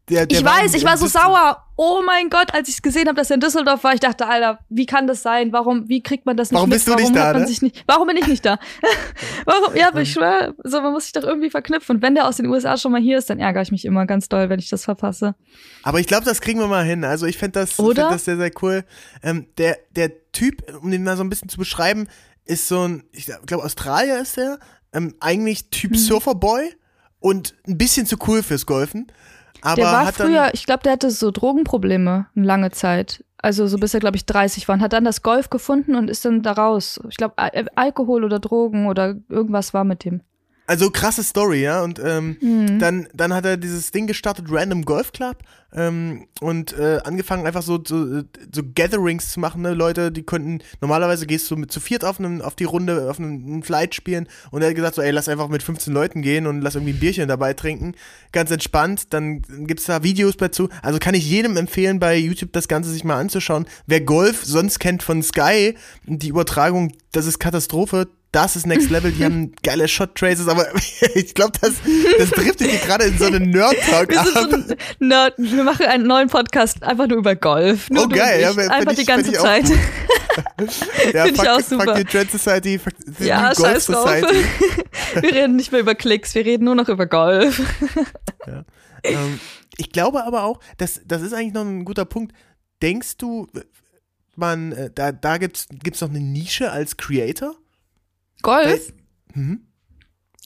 [0.09, 1.63] Der, der ich weiß, ich war so sauer.
[1.75, 4.25] Oh mein Gott, als ich es gesehen habe, dass er in Düsseldorf war, ich dachte,
[4.25, 5.51] Alter, wie kann das sein?
[5.51, 6.77] Warum, wie kriegt man das nicht Warum mit?
[6.77, 7.45] bist du warum nicht da, ne?
[7.45, 8.57] nicht, warum bin ich nicht da?
[9.45, 9.75] warum?
[9.75, 11.97] Ja, aber ich schwör, so, man muss sich doch irgendwie verknüpfen.
[11.97, 14.05] Und wenn der aus den USA schon mal hier ist, dann ärgere ich mich immer
[14.05, 15.35] ganz doll, wenn ich das verpasse.
[15.83, 17.03] Aber ich glaube, das kriegen wir mal hin.
[17.03, 18.03] Also ich fände das, Oder?
[18.03, 18.85] fänd das sehr, sehr cool.
[19.21, 22.07] Ähm, der, der Typ, um den mal so ein bisschen zu beschreiben,
[22.45, 24.57] ist so ein, ich glaube, Australier ist der.
[24.93, 25.95] Ähm, eigentlich Typ Mhm.
[25.97, 26.73] Surferboy
[27.19, 29.11] und ein bisschen zu cool fürs Golfen.
[29.61, 33.23] Aber Der war früher, ich glaube, der hatte so Drogenprobleme eine lange Zeit.
[33.39, 36.09] Also so bis er, glaube ich, 30 war und hat dann das Golf gefunden und
[36.09, 36.99] ist dann da raus.
[37.09, 40.21] Ich glaube, Al Alkohol oder Drogen oder irgendwas war mit dem.
[40.67, 41.81] Also krasse Story, ja.
[41.81, 42.79] Und ähm, Mhm.
[42.79, 45.37] dann, dann hat er dieses Ding gestartet, Random Golf Club,
[45.73, 48.21] ähm, und äh, angefangen einfach so, so,
[48.53, 49.73] so Gatherings zu machen, ne?
[49.73, 53.19] Leute, die konnten, normalerweise gehst du mit zu viert auf, einem, auf die Runde, auf
[53.19, 56.47] einem Flight spielen und er hat gesagt so, ey, lass einfach mit 15 Leuten gehen
[56.47, 57.95] und lass irgendwie ein Bierchen dabei trinken.
[58.31, 60.69] Ganz entspannt, dann gibt's da Videos dazu.
[60.81, 63.65] Also kann ich jedem empfehlen, bei YouTube das Ganze sich mal anzuschauen.
[63.87, 68.07] Wer Golf sonst kennt von Sky, die Übertragung, das ist Katastrophe.
[68.37, 70.67] Das ist Next Level, die haben geile Shot Traces, aber
[71.15, 71.71] ich glaube, das,
[72.19, 74.53] das driftet hier gerade in so einen Nerd-Talk Wir, sind so ab.
[74.53, 74.77] ein
[75.07, 77.89] Nerd, wir machen einen neuen Podcast einfach nur über Golf.
[77.89, 79.65] Nur Oh, geil, ja, Einfach ich- die ganze Zeit.
[81.13, 81.95] Ja, Find ich fuck, auch fuck super.
[81.95, 84.07] die Trend Society, fuck the Ja, Golf scheiß drauf.
[84.07, 84.45] Society.
[85.21, 87.59] Wir reden nicht mehr über Klicks, wir reden nur noch über Golf.
[89.03, 89.39] ähm,
[89.77, 92.35] ich glaube aber auch, das, das ist eigentlich noch ein guter Punkt.
[92.83, 93.47] Denkst du,
[94.35, 97.55] man, äh, da, da gibt's, gibt's noch eine Nische als Creator?
[98.41, 98.93] Golf?
[99.33, 99.63] Mhm.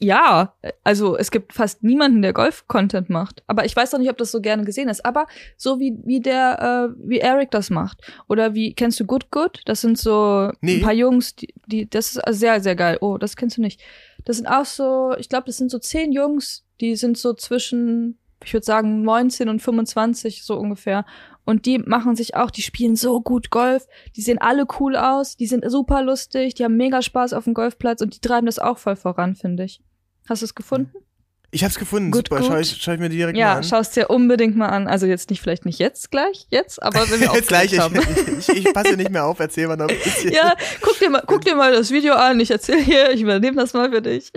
[0.03, 3.43] Ja, also es gibt fast niemanden, der Golf-Content macht.
[3.45, 5.05] Aber ich weiß doch nicht, ob das so gerne gesehen ist.
[5.05, 5.27] Aber
[5.57, 8.01] so wie, wie der, äh, wie Eric das macht.
[8.27, 9.61] Oder wie, kennst du Good Good?
[9.65, 10.77] Das sind so Nee.
[10.77, 12.97] ein paar Jungs, die, die, das ist sehr, sehr geil.
[13.01, 13.79] Oh, das kennst du nicht.
[14.25, 18.17] Das sind auch so, ich glaube, das sind so zehn Jungs, die sind so zwischen,
[18.43, 21.05] ich würde sagen, 19 und 25, so ungefähr.
[21.45, 25.37] Und die machen sich auch, die spielen so gut Golf, die sehen alle cool aus,
[25.37, 28.59] die sind super lustig, die haben mega Spaß auf dem Golfplatz und die treiben das
[28.59, 29.81] auch voll voran, finde ich.
[30.29, 30.93] Hast du es gefunden?
[31.53, 32.41] Ich hab's gefunden, Gut, super.
[32.41, 32.47] gut.
[32.49, 33.63] Schau ich, schau ich mir direkt mal Ja, an.
[33.63, 34.87] schaust dir unbedingt mal an.
[34.87, 37.95] Also jetzt nicht, vielleicht nicht jetzt gleich, jetzt, aber wenn wir Jetzt gleich, haben.
[37.99, 40.31] ich, ich, ich passe nicht mehr auf, erzähl mal noch ein bisschen.
[40.31, 42.39] Ja, guck dir mal, guck dir mal das Video an.
[42.39, 44.31] Ich erzähle hier, ich übernehme das mal für dich.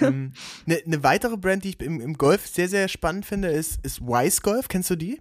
[0.00, 0.32] Ähm,
[0.66, 4.00] Eine ne weitere Brand, die ich im, im Golf sehr, sehr spannend finde, ist, ist
[4.00, 4.68] Wise Golf.
[4.68, 5.20] Kennst du die?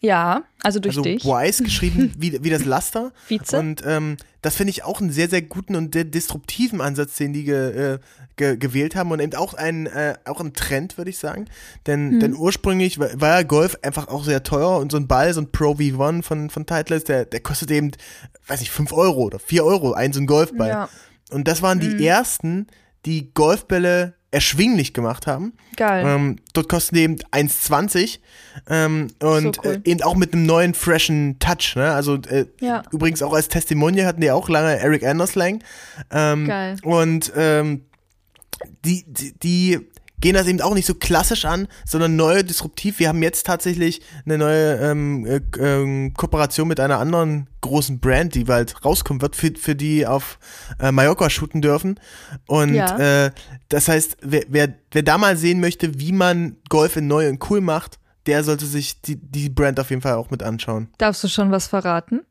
[0.00, 3.12] Ja, also durch also dich, Wise geschrieben wie, wie das Laster.
[3.28, 3.58] Vize.
[3.58, 7.32] Und ähm, das finde ich auch einen sehr, sehr guten und sehr disruptiven Ansatz, den
[7.32, 7.98] die ge, äh,
[8.36, 11.46] ge, gewählt haben und eben auch ein, äh, auch ein Trend, würde ich sagen.
[11.86, 12.20] Denn, Hm.
[12.20, 15.40] denn ursprünglich war, war ja Golf einfach auch sehr teuer und so ein Ball, so
[15.40, 17.90] ein Pro V1 von, von Titleist, der, der kostet eben,
[18.46, 20.68] weiß nicht, 5 Euro oder 4 Euro, ein so ein Golfball.
[20.68, 20.88] Ja,
[21.30, 22.00] Und das waren die Mhm.
[22.00, 22.66] ersten,
[23.06, 25.54] die Golfbälle erschwinglich gemacht haben.
[25.76, 26.04] geil.
[26.06, 28.18] Ähm, dort kosten die eben 1,20
[28.68, 29.80] ähm, und So cool.
[29.84, 31.74] äh, eben auch mit einem neuen, freshen Touch.
[31.74, 31.90] Ne?
[31.92, 32.82] Also äh, Ja.
[32.92, 35.62] übrigens auch als Testimonial hatten die auch lange Eric Anderslang.
[36.10, 36.76] Ähm, Geil.
[36.84, 37.86] Und ähm,
[38.84, 39.80] die, die, die
[40.20, 42.98] gehen das eben auch nicht so klassisch an, sondern neu, disruptiv.
[42.98, 48.34] Wir haben jetzt tatsächlich eine neue ähm, äh, ähm, Kooperation mit einer anderen großen Brand,
[48.34, 50.38] die bald rauskommen wird, für, für die auf
[50.80, 52.00] äh, Mallorca shooten dürfen.
[52.46, 53.26] Und Ja.
[53.26, 53.30] äh,
[53.68, 57.50] das heißt, wer, wer, wer da mal sehen möchte, wie man Golf in neu und
[57.50, 60.88] cool macht, der sollte sich die, die Brand auf jeden Fall auch mit anschauen.
[60.98, 62.22] Darfst du schon was verraten?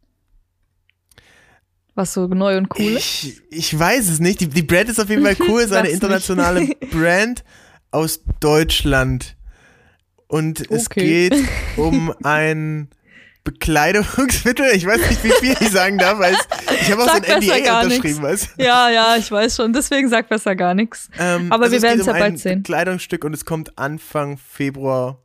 [1.94, 3.24] Was so neu und cool ist?
[3.24, 4.42] Ich, ich weiß es nicht.
[4.42, 7.44] Die, die Brand ist auf jeden Fall cool, ist eine internationale Brand
[7.96, 9.36] aus Deutschland.
[10.28, 11.30] Und es Okay.
[11.30, 11.44] geht
[11.78, 12.90] um ein
[13.44, 14.66] Bekleidungsmittel.
[14.74, 16.48] Ich weiß nicht, wie viel ich sagen darf, weil es,
[16.82, 18.22] ich habe auch Sag so ein NDA unterschrieben.
[18.22, 18.50] Weißt?
[18.58, 19.72] Ja, ja, ich weiß schon.
[19.74, 21.10] Deswegen sag besser gar nichts.
[21.20, 22.64] Ähm, Aber wir es werden's geht ja bald ein sehen.
[22.64, 25.20] Kleidungsstück und es kommt Anfang Februar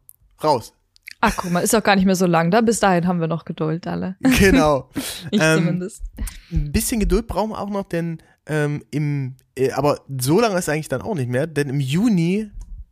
[0.44, 0.74] raus.
[1.22, 2.50] Ach, guck mal, ist doch gar nicht mehr so lang.
[2.50, 4.16] Da bis dahin haben wir noch Geduld alle.
[4.38, 4.88] Genau.
[5.30, 6.02] Ich Ähm, zumindest.
[6.50, 10.68] Ein bisschen Geduld brauchen wir auch noch, denn ähm, im, äh, aber so lange ist
[10.68, 12.50] eigentlich dann auch nicht mehr, denn im Juni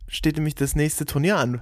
[0.09, 1.61] steht nämlich das nächste Turnier an.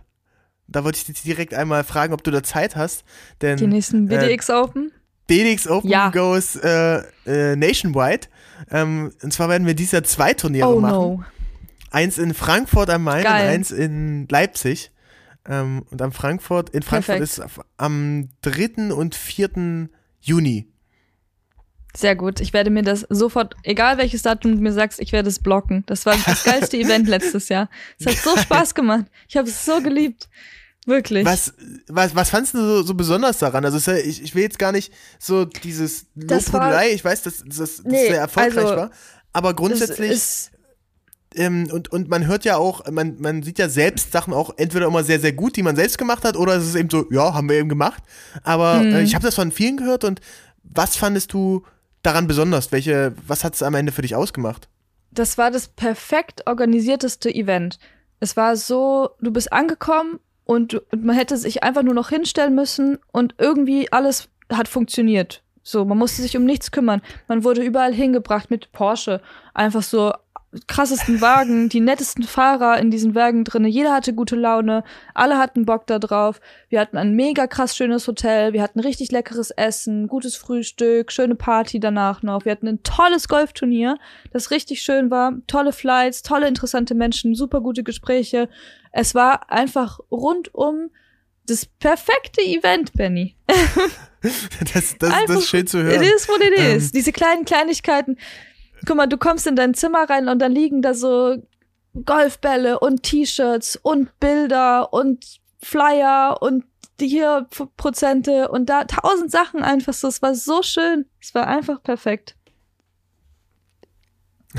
[0.67, 3.03] Da wollte ich dich direkt einmal fragen, ob du da Zeit hast,
[3.41, 4.91] denn Die nächsten äh, BDX Open.
[5.27, 6.09] BDX Open Ja.
[6.09, 8.27] goes äh, äh, nationwide.
[8.71, 10.93] Ähm, und zwar werden wir dieses Jahr zwei Turniere Oh machen.
[10.95, 11.23] no.
[11.91, 13.45] Eins in Frankfurt am Main Geil.
[13.47, 14.91] und eins in Leipzig.
[15.47, 17.39] Ähm, und am Frankfurt, in Frankfurt Perfekt.
[17.47, 18.93] ist am 3.
[18.93, 19.87] und 4.
[20.19, 20.67] Juni.
[21.95, 22.39] Sehr gut.
[22.41, 25.83] Ich werde mir das sofort, egal welches Datum du mir sagst, ich werde es blocken.
[25.87, 27.69] Das war das geilste Event letztes Jahr.
[27.99, 29.05] Es hat so Spaß gemacht.
[29.27, 30.29] Ich habe es so geliebt.
[30.85, 31.25] Wirklich.
[31.25, 31.53] Was,
[31.87, 33.65] was, was fandst du so, so besonders daran?
[33.65, 37.43] Also ja- ich, ich will jetzt gar nicht so dieses Das Lobhudelei, ich weiß, dass,
[37.43, 38.91] dass das Nee, sehr erfolgreich also, war,
[39.33, 40.51] aber Das grundsätzlich ist,
[41.35, 44.85] ähm, und, und man hört ja auch, man, man sieht ja selbst Sachen auch entweder
[44.87, 47.33] immer sehr, sehr gut, die man selbst gemacht hat, oder es ist eben so, ja,
[47.33, 48.01] haben wir eben gemacht.
[48.43, 48.93] Aber Mhm.
[48.93, 50.21] äh, ich habe das von vielen gehört und
[50.63, 51.65] was fandest du
[52.07, 52.71] daran besonders?
[52.71, 54.67] Welche, was hat es am Ende für dich ausgemacht?
[55.11, 57.79] das war das perfekt organisierteste Event.
[58.19, 62.09] Es war so, du bist angekommen und, du- und man hätte sich einfach nur noch
[62.09, 65.41] hinstellen müssen und irgendwie alles hat funktioniert.
[65.63, 67.01] So, man musste sich um nichts kümmern.
[67.27, 69.21] Man wurde überall hingebracht mit Porsche.
[69.53, 70.13] Einfach so
[70.67, 73.67] krassesten Wagen, die nettesten Fahrer in diesen Wagen drinne.
[73.67, 74.83] Jeder hatte gute Laune,
[75.13, 76.39] alle hatten Bock da drauf.
[76.69, 81.35] Wir hatten ein mega krass schönes Hotel, wir hatten richtig leckeres Essen, gutes Frühstück, schöne
[81.35, 82.45] Party danach noch.
[82.45, 83.97] Wir hatten ein tolles Golfturnier,
[84.31, 88.49] das richtig schön war, tolle Flights, tolle interessante Menschen, super gute Gespräche.
[88.91, 90.89] Es war einfach rundum
[91.45, 93.35] das perfekte Event, Benny.
[94.73, 96.01] Das, das, das ist schön zu It hören.
[96.03, 96.77] is what it Ähm.
[96.77, 96.91] is.
[96.91, 98.17] Diese kleinen Kleinigkeiten.
[98.85, 101.37] Guck mal, du kommst in dein Zimmer rein und dann liegen da so
[102.05, 106.63] Golfbälle und T-Shirts und Bilder und Flyer und
[106.99, 107.47] hier
[107.77, 110.07] Prozente und da tausend Sachen einfach so.
[110.07, 111.05] Es war so schön.
[111.21, 112.35] Es war einfach perfekt.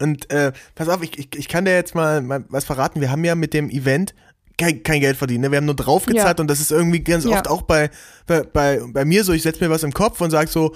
[0.00, 3.00] Und äh, pass auf, ich, ich, ich kann dir jetzt mal, mal was verraten.
[3.00, 4.14] Wir haben ja mit dem Event
[4.58, 5.42] kein, kein Geld verdient.
[5.42, 5.50] Ne?
[5.50, 6.42] Wir haben nur draufgezahlt Ja.
[6.42, 7.30] und das ist irgendwie ganz Ja.
[7.32, 7.90] oft auch bei,
[8.26, 10.74] bei, bei, bei mir so, ich setze mir was im Kopf und sag so,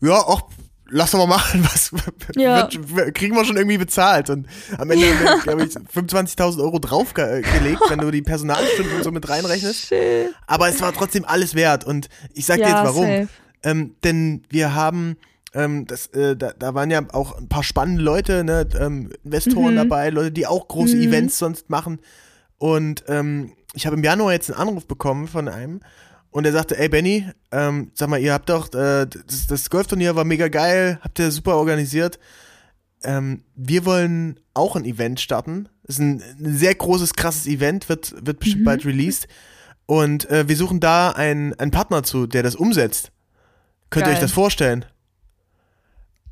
[0.00, 0.42] ja, ach,
[0.94, 1.90] lass doch mal machen, was
[2.36, 2.68] Ja.
[2.72, 4.30] wird, kriegen wir schon irgendwie bezahlt.
[4.30, 4.46] Und
[4.78, 9.28] am Ende wir, glaube ich, 25.000 Euro draufgelegt, wenn du die Personalstunden und so mit
[9.28, 9.86] reinrechnest.
[9.86, 10.28] Schön.
[10.46, 11.84] Aber es war trotzdem alles wert.
[11.84, 13.28] Und ich sag dir Ja, jetzt warum.
[13.64, 15.16] Ähm, denn wir haben,
[15.54, 19.74] ähm, das, äh, da, da waren ja auch ein paar spannende Leute, ne, ähm, Investoren
[19.74, 19.76] Mhm.
[19.78, 21.02] dabei, Leute, die auch große Mhm.
[21.02, 22.00] Events sonst machen.
[22.58, 25.80] Und ähm, ich habe im Januar jetzt einen Anruf bekommen von einem
[26.32, 30.16] und der sagte, ey Benny, ähm, sag mal, ihr habt doch, äh, das, das Golfturnier
[30.16, 32.18] war mega geil, habt ihr super organisiert.
[33.04, 35.68] Ähm, wir wollen auch ein Event starten.
[35.84, 38.66] Das ist ein, ein sehr großes, krasses Event, wird, wird bestimmt Mhm.
[38.66, 39.28] bald released.
[39.86, 43.10] Und äh, wir suchen da einen, einen Partner zu, der das umsetzt.
[43.90, 44.22] Könnt ihr euch Geil.
[44.22, 44.84] das vorstellen?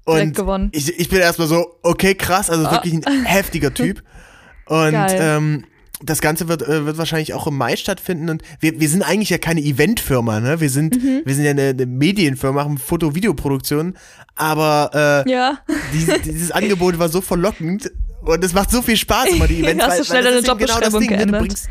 [0.04, 0.38] Und
[0.72, 2.72] ich, ich bin erstmal so, okay, krass, also Ah.
[2.72, 4.02] wirklich ein heftiger Typ.
[4.66, 5.18] Und Geil.
[5.20, 5.64] ähm,
[6.02, 8.30] das Ganze wird, äh, wird wahrscheinlich auch im Mai stattfinden.
[8.30, 10.60] Und wir, wir sind eigentlich ja keine Eventfirma, ne?
[10.60, 11.22] Wir sind, Mhm.
[11.24, 13.94] wir sind ja eine, eine Medienfirma, machen Foto-Videoproduktion.
[14.34, 15.58] Aber äh, Ja.
[15.92, 17.90] dieses, dieses Angebot war so verlockend
[18.22, 19.84] und es macht so viel Spaß immer die Events.
[19.84, 21.26] Hast du schnell deine eben genau Jobbeschreibung Ding, ne?
[21.26, 21.68] du, bringst,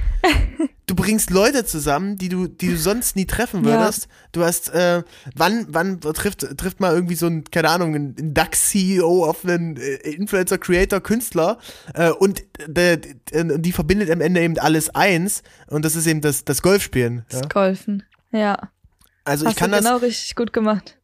[0.87, 3.79] du bringst Leute zusammen, die du, die du sonst nie treffen Ja.
[3.79, 4.07] würdest.
[4.31, 5.03] Du hast, äh,
[5.35, 9.77] wann, wann trifft, trifft mal irgendwie so ein, keine Ahnung, ein, ein DAX-CEO auf einen
[9.77, 11.57] äh, Influencer, Creator, Künstler
[11.93, 16.21] äh, und der, der, die verbindet am Ende eben alles eins und das ist eben
[16.21, 17.25] das, das Golfspielen.
[17.31, 17.39] Ja?
[17.41, 18.03] Das Golfen.
[18.31, 18.69] Ja.
[19.23, 20.97] Also ich Hast kann du das, genau richtig gut gemacht.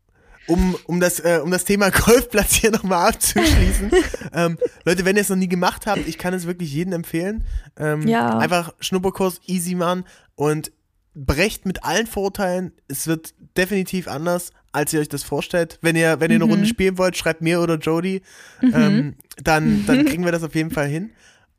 [0.47, 3.91] Um, um, das, äh, um das Thema Golfplatz hier nochmal abzuschließen.
[4.33, 7.43] ähm, Leute, wenn ihr es noch nie gemacht habt, ich kann es wirklich jedem empfehlen.
[7.77, 8.37] Ähm, Ja.
[8.37, 10.71] Einfach Schnupperkurs, easy machen und
[11.15, 12.73] brecht mit allen Vorurteilen.
[12.87, 15.79] Es wird definitiv anders, als ihr euch das vorstellt.
[15.81, 16.51] Wenn ihr, wenn ihr eine Mhm.
[16.51, 18.21] Runde spielen wollt, schreibt mir oder Jody.
[18.61, 21.11] Ähm, dann, dann kriegen wir das auf jeden Fall hin.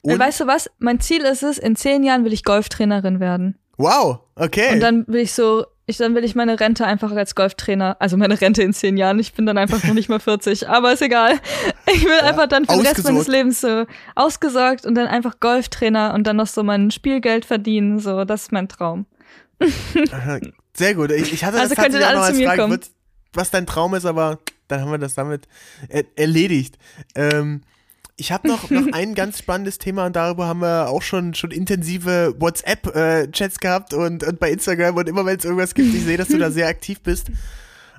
[0.04, 0.70] Äh, Und, weißt du was?
[0.78, 3.58] Mein Ziel ist es, in zehn Jahren will ich Golftrainerin werden.
[3.78, 4.74] wow, okay.
[4.74, 8.16] Und dann will ich so, ich, dann will ich meine Rente einfach als Golftrainer, also
[8.16, 11.02] meine Rente in zehn Jahren, ich bin dann einfach noch nicht mal 40, aber ist
[11.02, 11.38] egal.
[11.94, 13.28] Ich will einfach dann für den Rest meines.
[13.28, 18.24] Lebens so ausgesorgt und dann einfach Golftrainer und dann noch so mein Spielgeld verdienen, so,
[18.24, 19.06] das ist mein Traum.
[20.74, 21.12] Sehr gut.
[21.12, 22.62] Ich, ich hatte Also das könnt ihr tatsächlich auch alle noch zu als mir Frage,
[22.62, 22.80] kommen.
[23.32, 25.46] was dein Traum ist, aber dann haben wir das damit
[25.88, 26.78] er erledigt.
[27.14, 27.62] Ähm,
[28.16, 31.50] ich habe noch, noch ein ganz spannendes Thema und darüber haben wir auch schon, schon
[31.50, 36.16] intensive WhatsApp-Chats gehabt und, und bei Instagram und immer wenn es irgendwas gibt, ich sehe,
[36.16, 37.30] dass du da sehr aktiv bist.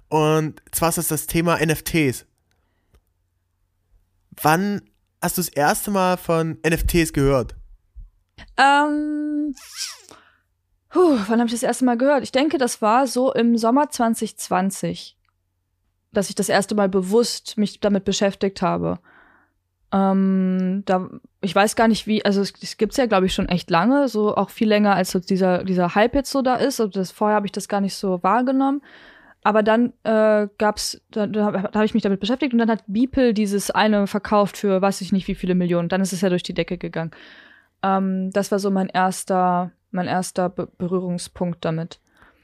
[0.10, 2.26] Und zwar ist das das Thema NFTs.
[4.42, 4.82] Wann
[5.22, 7.56] hast du das erste Mal von NFTs gehört?
[8.58, 9.56] Ähm,
[10.90, 12.24] puh, wann habe ich das erste Mal gehört?
[12.24, 15.18] Ich denke, das war so im Sommer 2020,
[16.12, 19.00] dass ich das erste Mal bewusst mich damit beschäftigt habe.
[19.94, 21.10] Ähm, da,
[21.42, 24.08] ich weiß gar nicht wie, also es, es gibt's ja, glaube ich, schon echt lange,
[24.10, 26.80] so auch viel länger, als so dieser, dieser Hype jetzt so da ist.
[26.82, 28.82] Also das, vorher habe ich das gar nicht so wahrgenommen.
[29.44, 32.84] Aber dann äh, gab's, da, da, da habe ich mich damit beschäftigt und dann hat
[32.88, 35.88] Beeple dieses eine verkauft für weiß ich nicht wie viele Millionen.
[35.88, 37.12] Dann ist es ja durch die Decke gegangen.
[37.82, 42.00] Ähm, das war so mein erster, mein erster Be Berührungspunkt damit.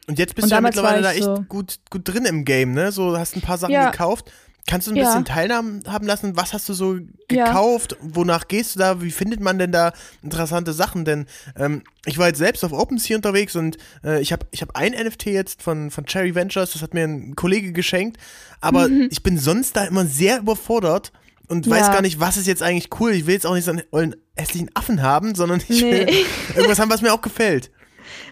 [0.07, 2.71] Und jetzt bist Und du ja mittlerweile da echt so- gut, gut drin im Game,
[2.73, 2.91] ne?
[2.93, 3.89] So hast ein paar Sachen Ja.
[3.89, 4.31] gekauft.
[4.65, 5.03] Kannst du ein Ja.
[5.05, 6.37] bisschen teilhaben haben lassen?
[6.37, 6.95] Was hast du so
[7.29, 7.45] Ja.
[7.47, 7.97] gekauft?
[7.99, 9.01] Wonach gehst du da?
[9.01, 9.91] Wie findet man denn da
[10.21, 11.03] interessante Sachen?
[11.03, 11.25] Denn
[11.57, 14.93] ähm, ich war jetzt selbst auf OpenSea unterwegs und äh, ich habe ich hab ein
[14.93, 18.17] NFT jetzt von, von Cherry Ventures, das hat mir ein Kollege geschenkt,
[18.61, 21.11] aber ich bin sonst da immer sehr überfordert
[21.49, 21.85] und weiß Mhm.
[21.87, 21.93] Ja.
[21.93, 23.11] gar nicht, was ist jetzt eigentlich cool.
[23.11, 25.91] Ich will jetzt auch nicht so einen ollen, hässlichen Affen haben, sondern ich Nee.
[26.07, 26.07] will
[26.55, 27.69] irgendwas haben, was mir auch gefällt.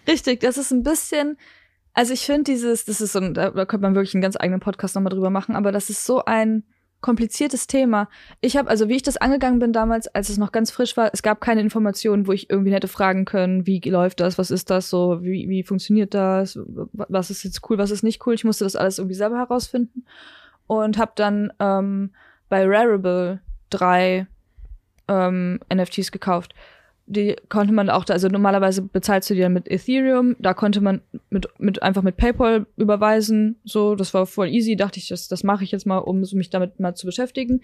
[0.08, 1.38] Richtig, das ist ein bisschen,
[1.94, 4.60] also ich finde dieses, das ist so da, da könnte man wirklich einen ganz eigenen
[4.60, 6.64] Podcast nochmal drüber machen, aber das ist so ein
[7.02, 8.08] kompliziertes Thema.
[8.40, 11.10] Ich habe, also wie ich das angegangen bin damals, als es noch ganz frisch war,
[11.14, 14.70] es gab keine Informationen, wo ich irgendwie hätte fragen können, wie läuft das, was ist
[14.70, 16.60] das so, wie, wie funktioniert das,
[16.94, 18.36] was ist jetzt cool, was ist nicht cool.
[18.36, 20.06] Ich musste das alles irgendwie selber herausfinden
[20.68, 22.12] und habe dann ähm,
[22.50, 24.28] bei Rarible drei
[25.08, 26.54] ähm, NFTs gekauft
[27.06, 30.82] die konnte man auch da, also normalerweise bezahlst du die dann mit Ethereum, da konnte
[30.82, 35.28] man mit, mit einfach mit PayPal überweisen, so, das war voll easy, dachte ich, das,
[35.28, 37.62] das mache ich jetzt mal, um mich damit mal zu beschäftigen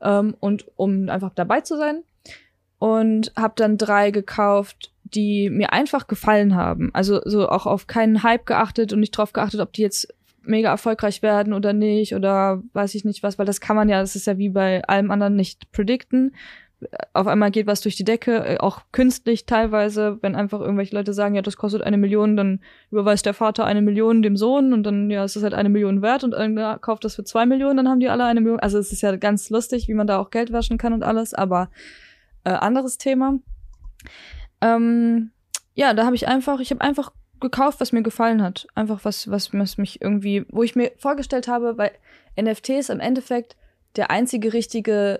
[0.00, 2.02] ähm, und um einfach dabei zu sein.
[2.78, 6.90] Und habe dann drei gekauft, die mir einfach gefallen haben.
[6.92, 10.70] Also so auch auf keinen Hype geachtet und nicht drauf geachtet, ob die jetzt mega
[10.70, 14.14] erfolgreich werden oder nicht oder weiß ich nicht was, weil das kann man ja, das
[14.14, 16.34] ist ja wie bei allem anderen nicht predikten
[17.12, 21.12] auf einmal geht was durch die Decke, äh, auch künstlich teilweise, wenn einfach irgendwelche Leute
[21.12, 22.60] sagen, ja, das kostet eine Million, dann
[22.90, 26.02] überweist der Vater eine Million dem Sohn und dann, ja, es ist halt eine Million
[26.02, 28.60] wert und irgendwer kauft das für zwei Millionen, dann haben die alle eine Million.
[28.60, 31.34] Also es ist ja ganz lustig, wie man da auch Geld waschen kann und alles,
[31.34, 31.70] aber
[32.44, 33.38] äh, anderes Thema.
[34.60, 35.30] Ähm,
[35.74, 38.66] ja, da habe ich einfach, ich habe einfach gekauft, was mir gefallen hat.
[38.74, 41.92] Einfach was, was, was mich irgendwie, wo ich mir vorgestellt habe, weil
[42.40, 43.56] NFTs im Endeffekt
[43.96, 45.18] der einzige richtige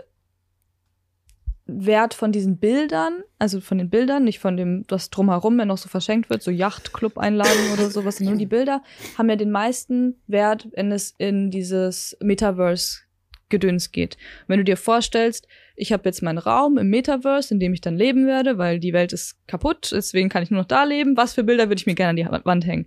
[1.66, 5.78] Wert von diesen Bildern, also von den Bildern, nicht von dem, was drumherum ja noch
[5.78, 8.82] so verschenkt wird, so Yachtclub-Einladungen oder sowas, nur die Bilder,
[9.18, 14.16] haben ja den meisten Wert, wenn es in dieses Metaverse-Gedöns geht.
[14.46, 17.96] Wenn du dir vorstellst, ich habe jetzt meinen Raum im Metaverse, in dem ich dann
[17.96, 21.16] leben werde, weil die Welt ist kaputt, deswegen kann ich nur noch da leben.
[21.16, 22.86] Was für Bilder würde ich mir gerne an die Wand hängen?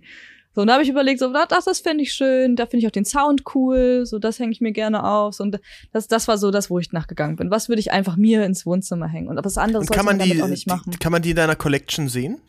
[0.54, 2.86] So, und da habe ich überlegt, so, das, das fände ich schön, da finde ich
[2.88, 5.34] auch den Sound cool, so, das hänge ich mir gerne auf.
[5.34, 5.60] So, und
[5.92, 7.50] das, das war so das, wo ich nachgegangen bin.
[7.50, 9.28] Was würde ich einfach mir ins Wohnzimmer hängen?
[9.28, 10.90] Und was anderes Und kann man die, auch nicht machen.
[10.90, 12.40] die, kann man die in deiner Collection sehen?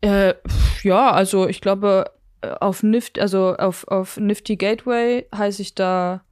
[0.00, 0.34] Äh,
[0.82, 2.10] ja, also ich glaube,
[2.42, 6.24] äh, auf Nift, also auf, auf Nifty Gateway heiße ich da.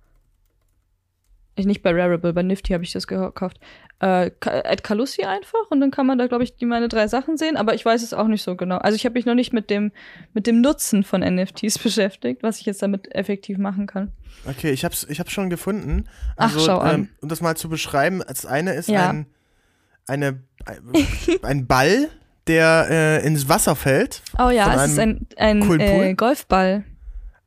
[1.54, 3.58] Ich nicht bei Rarible, bei Nifty habe ich das gekauft.
[4.00, 7.36] Äh, at Calussi einfach und dann kann man da, glaube ich, die meine drei Sachen
[7.36, 8.78] sehen, aber ich weiß es auch nicht so genau.
[8.78, 9.92] Also ich habe mich noch nicht mit dem,
[10.32, 14.10] mit dem Nutzen von NFTs beschäftigt, was ich jetzt damit effektiv machen kann.
[14.48, 16.08] Okay, ich hab's, ich hab's schon gefunden.
[16.36, 16.94] Ach, schau an.
[16.94, 19.10] Ähm, um das mal zu beschreiben, das eine ist Ja.
[19.10, 19.26] ein,
[20.08, 20.42] eine,
[21.42, 22.08] ein Ball,
[22.48, 24.22] der äh, ins Wasser fällt.
[24.38, 26.84] Oh ja, es ist ein, ein äh, Golfball.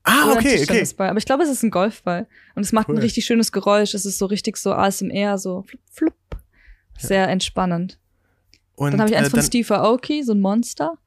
[0.08, 0.88] Ah, Oder okay, okay.
[0.97, 2.28] Aber ich glaube, es ist ein Golfball.
[2.53, 2.95] Und es macht Cool.
[2.95, 3.95] ein richtig schönes Geräusch.
[3.95, 6.14] Es ist so richtig so ASMR, so flup, flup.
[6.97, 7.99] Sehr entspannend.
[8.76, 10.97] Und Dann habe ich eins äh, von Steve Aoki, so ein Monster.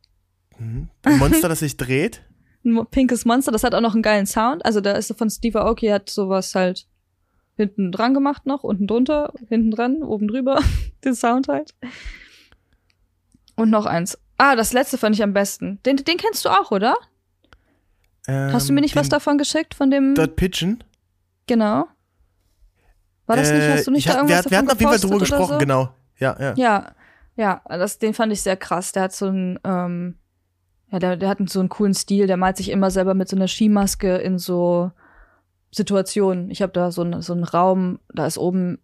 [0.58, 0.88] Mhm.
[1.04, 2.22] ein Monster, das sich dreht.
[2.64, 3.52] Ein pinkes Monster.
[3.52, 4.64] Das hat auch noch einen geilen Sound.
[4.66, 6.86] Also da ist von Steve Aoki, hat sowas halt
[7.56, 10.60] hinten dran gemacht noch, unten drunter, hinten dran, oben drüber.
[11.04, 11.74] Den Sound halt.
[13.54, 14.18] Und noch eins.
[14.38, 15.80] Ah, das letzte fand ich am besten.
[15.86, 16.96] Den, den kennst du auch, oder?
[18.28, 19.16] Hast du mir nicht was da?
[19.16, 20.14] davon geschickt von dem?
[20.14, 20.84] Dot Pigeon.
[21.46, 21.86] Genau.
[23.26, 23.68] War das nicht?
[23.68, 25.18] Hast du nicht Äh, da ich, irgendwas wir, wir hatten davon auf jeden Fall drüber
[25.20, 25.58] gesprochen, so?
[25.58, 25.88] genau.
[26.18, 26.54] Ja, ja.
[26.56, 26.92] Ja,
[27.36, 28.92] ja, das, den fand ich sehr krass.
[28.92, 30.16] Der hat so einen, ähm,
[30.90, 32.26] ja, der, der hat so einen coolen Stil.
[32.26, 34.90] Der malt sich immer selber mit so einer Skimaske in so
[35.70, 36.50] Situationen.
[36.50, 38.78] Ich habe da so, ein, so einen Raum, da ist oben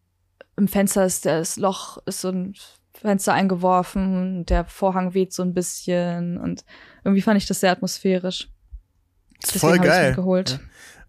[0.57, 2.55] im Fenster ist das Loch, ist so ein
[2.95, 6.65] Fenster eingeworfen, der Vorhang weht so ein bisschen und
[7.03, 8.49] irgendwie fand ich das sehr atmosphärisch.
[9.53, 10.15] Deswegen voll geil.
[10.15, 10.61] geholt.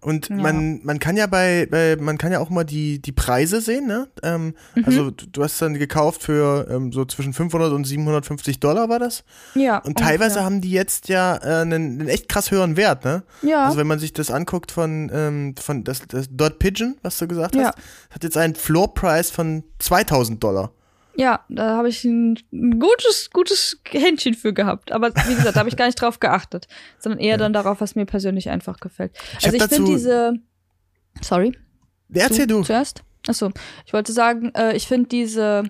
[0.01, 0.36] Und Ja.
[0.36, 3.88] man, man kann ja bei, bei, man kann ja auch mal die, die Preise sehen,
[3.88, 4.07] ne?
[4.21, 4.83] Ähm, Mhm.
[4.86, 8.99] Also du du hast dann gekauft für ähm, so zwischen 500 und 750 Dollar war
[8.99, 9.23] das.
[9.55, 9.79] Ja.
[9.79, 10.43] Und teilweise ungefähr.
[10.45, 13.23] haben die jetzt ja äh, einen, einen echt krass höheren Wert, ne?
[13.41, 13.65] Ja.
[13.65, 17.27] Also wenn man sich das anguckt von, ähm, von das, das Dot Pigeon, was du
[17.27, 17.67] gesagt Ja.
[17.67, 17.77] hast,
[18.11, 20.71] hat jetzt einen Floor Price von 2000 Dollar.
[21.18, 22.38] Ja, da habe ich ein,
[22.80, 24.91] gutes, gutes Händchen für gehabt.
[24.91, 26.68] Aber wie gesagt, da habe ich gar nicht drauf geachtet,
[26.99, 29.11] sondern eher dann darauf, was mir persönlich einfach gefällt.
[29.39, 30.34] Ich also ich finde diese.
[31.22, 31.57] Sorry.
[32.13, 32.61] Erzähl du.
[32.63, 33.03] Zuerst?
[33.28, 33.51] Achso.
[33.86, 35.63] Ich wollte sagen, äh, ich finde diese,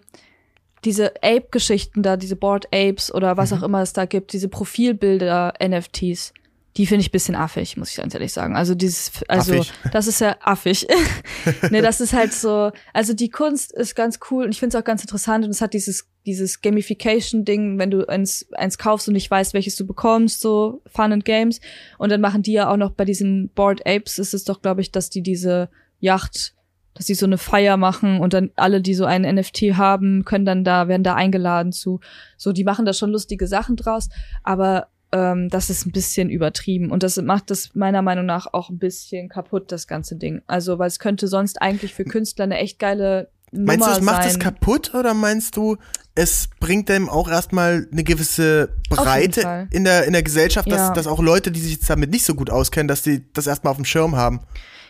[0.83, 3.57] diese Ape-Geschichten da, diese Board Apes oder was Mhm.
[3.59, 6.33] auch immer es da gibt, diese Profilbilder-NFTs,
[6.77, 8.55] die finde ich bisschen affig, muss ich ganz ehrlich sagen.
[8.55, 9.71] Also dieses, also Affig.
[9.93, 10.85] das ist ja affig.
[11.71, 14.81] nee, das ist halt so, also die Kunst ist ganz cool und ich finde es
[14.81, 19.13] auch ganz interessant und es hat dieses, dieses Gamification-Ding, wenn du eins, eins kaufst und
[19.13, 21.61] nicht weißt, welches du bekommst, so Fun and Games.
[21.97, 24.81] Und dann machen die ja auch noch bei diesen Board Apes ist es doch, glaube
[24.81, 25.69] ich, dass die diese
[25.99, 26.55] Yacht,
[26.93, 30.45] dass die so eine Feier machen und dann alle, die so einen NFT haben, können
[30.45, 32.01] dann da, werden da eingeladen zu.
[32.35, 34.09] So, die machen da schon lustige Sachen draus,
[34.43, 38.69] aber ähm, das ist ein bisschen übertrieben und das macht das meiner Meinung nach auch
[38.69, 40.41] ein bisschen kaputt, das ganze Ding.
[40.45, 44.01] Also, weil es könnte sonst eigentlich für Künstler eine echt geile Meinst du, Nummer es
[44.03, 44.31] macht sein.
[44.31, 45.77] es kaputt oder meinst du,
[46.15, 48.69] es bringt dem auch erstmal eine gewisse.
[48.89, 50.93] Breite in der, in der Gesellschaft, dass, Ja.
[50.93, 53.77] dass auch Leute, die sich damit nicht so gut auskennen, dass die das erstmal auf
[53.77, 54.41] dem Schirm haben?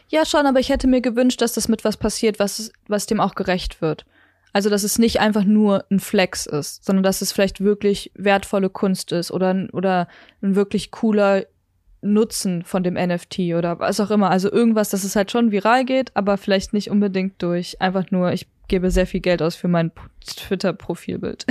[0.07, 3.19] Ja, schon, aber ich hätte mir gewünscht, dass das mit was passiert, was, was dem
[3.19, 4.05] auch gerecht wird.
[4.56, 8.70] Also, dass es nicht einfach nur ein Flex ist, sondern dass es vielleicht wirklich wertvolle
[8.70, 10.08] Kunst ist oder, ein- oder
[10.41, 11.43] ein wirklich cooler
[11.99, 14.32] Nutzen von dem NFT oder was auch immer.
[14.32, 18.32] Also irgendwas, dass es halt schon viral geht, aber vielleicht nicht unbedingt durch einfach nur,
[18.32, 19.91] ich gebe sehr viel Geld aus für mein
[20.26, 21.45] Twitter-Profilbild.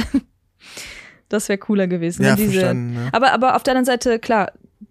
[1.29, 2.23] das wäre cooler gewesen.
[2.23, 2.95] Ja, wenn diese, verstanden.
[2.95, 3.09] Ne?
[3.13, 4.51] aber, aber auf der anderen Seite, klar,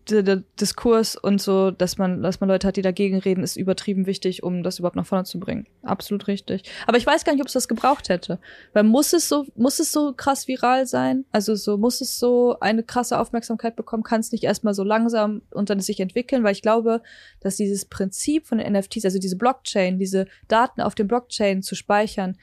[0.09, 4.05] der, Diskurs und so, dass man, dass man Leute hat, die dagegen reden, ist übertrieben
[4.05, 5.67] wichtig, um das überhaupt nach vorne zu bringen.
[5.81, 6.63] Absolut richtig.
[6.87, 8.39] Aber ich weiß gar nicht, ob es das gebraucht hätte.
[8.73, 11.25] Weil muss es so, muss es so krass viral sein?
[11.31, 14.03] Also so, muss es so eine krasse Aufmerksamkeit bekommen?
[14.03, 16.43] Kann es nicht erstmal so langsam und dann sich entwickeln?
[16.43, 17.01] Weil ich glaube,
[17.39, 21.75] dass dieses Prinzip von den NFTs, also diese Blockchain, diese Daten auf dem Blockchain zu
[21.75, 22.37] speichern,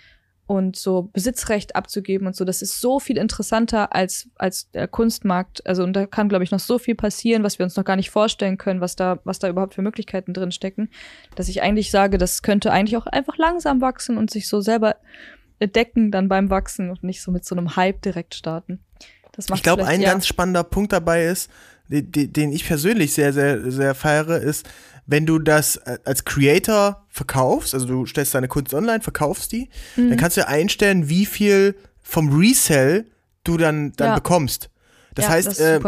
[0.51, 5.65] und so Besitzrecht abzugeben und so, das ist so viel interessanter als als der Kunstmarkt.
[5.65, 7.95] Also und da kann glaube ich noch so viel passieren, was wir uns noch gar
[7.95, 10.89] nicht vorstellen können, was da was da überhaupt für Möglichkeiten drin stecken,
[11.37, 14.97] dass ich eigentlich sage, das könnte eigentlich auch einfach langsam wachsen und sich so selber
[15.61, 18.81] entdecken dann beim Wachsen und nicht so mit so einem Hype direkt starten.
[19.33, 20.11] Das macht Ich glaube, ein ja.
[20.11, 21.49] ganz spannender Punkt dabei ist,
[21.89, 24.69] die- den ich persönlich sehr, sehr, sehr feiere, ist,
[25.11, 29.69] wenn du das äh, als Creator verkaufst, also du stellst deine Kunst online, verkaufst die,
[29.97, 30.11] Mhm.
[30.11, 33.07] dann kannst du einstellen, wie viel vom Resell
[33.45, 34.15] du dann, dann Ja.
[34.15, 34.71] bekommst.
[35.15, 35.81] Das Ja, heißt, das äh,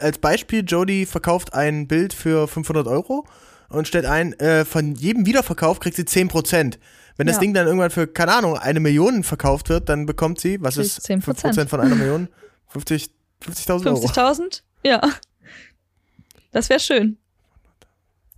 [0.00, 3.26] als Beispiel, Jody verkauft ein Bild für 500 Euro
[3.68, 6.78] und stellt ein, äh, von jedem Wiederverkauf kriegt sie 10%.
[7.16, 7.40] Wenn das Ja.
[7.40, 11.00] Ding dann irgendwann für, keine Ahnung, eine Million verkauft wird, dann bekommt sie, was ist
[11.04, 11.22] 10%.
[11.24, 12.28] 5% von einer Million?
[12.68, 13.10] 50
[13.44, 14.06] 50.000 Euro.
[14.06, 14.62] 50.000?
[14.84, 15.00] Ja.
[16.52, 17.16] Das wäre schön.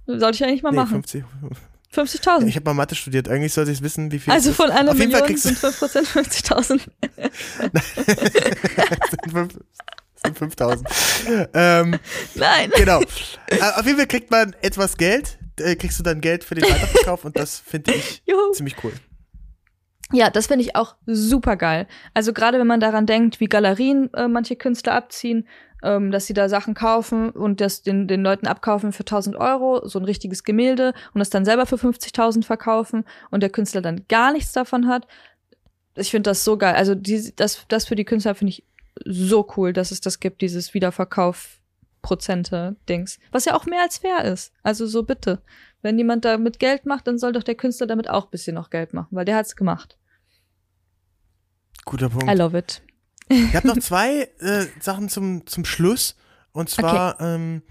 [0.07, 0.91] Sollte ich eigentlich mal Nee, machen.
[1.03, 1.25] 50.
[1.95, 2.47] 50.000.
[2.47, 3.29] Ich habe mal Mathe studiert.
[3.29, 4.33] Eigentlich sollte ich wissen, wie viel.
[4.33, 6.81] also von einer Million sind 5% 50.000.
[9.11, 9.59] sind fünf-
[10.25, 10.89] sind 5000.
[11.55, 11.99] ähm,
[12.35, 12.71] Nein.
[12.77, 13.01] genau.
[13.49, 15.39] Äh, auf jeden Fall kriegt man etwas Geld.
[15.61, 18.53] Äh, kriegst du dann Geld für den Weiterverkauf und das finde ich Juhu.
[18.53, 18.93] ziemlich cool.
[20.13, 21.87] Ja, das finde ich auch super geil.
[22.15, 25.47] Also gerade wenn man daran denkt, wie Galerien äh, manche Künstler abziehen,
[25.83, 29.87] ähm, dass sie da Sachen kaufen und das den, den Leuten abkaufen für 1000 Euro,
[29.87, 34.07] so ein richtiges Gemälde und das dann selber für 50.000 verkaufen und der Künstler dann
[34.09, 35.07] gar nichts davon hat.
[35.95, 36.75] Ich finde das so geil.
[36.75, 38.65] Also die, das, das für die Künstler finde ich
[39.05, 43.19] so cool, dass es das gibt, dieses Wiederverkauf-Prozente-Dings.
[43.31, 44.53] Was ja auch mehr als fair ist.
[44.63, 45.43] Also so bitte.
[45.83, 48.71] Wenn jemand damit Geld macht, dann soll doch der Künstler damit auch ein bisschen noch
[48.71, 49.99] Geld machen, weil der hat's gemacht.
[51.85, 52.31] Guter Punkt.
[52.31, 52.83] I love it.
[53.29, 56.17] Ich habe noch zwei äh, Sachen zum, zum Schluss.
[56.53, 57.63] Und zwar ähm,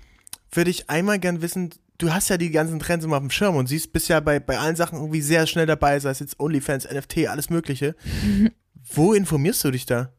[0.52, 3.56] würde ich einmal gern wissen, du hast ja die ganzen Trends immer auf dem Schirm
[3.56, 6.40] und siehst, bist ja bei, bei allen Sachen irgendwie sehr schnell dabei, sei es jetzt
[6.40, 7.96] OnlyFans, NFT, alles Mögliche.
[8.94, 10.12] Wo informierst du dich da?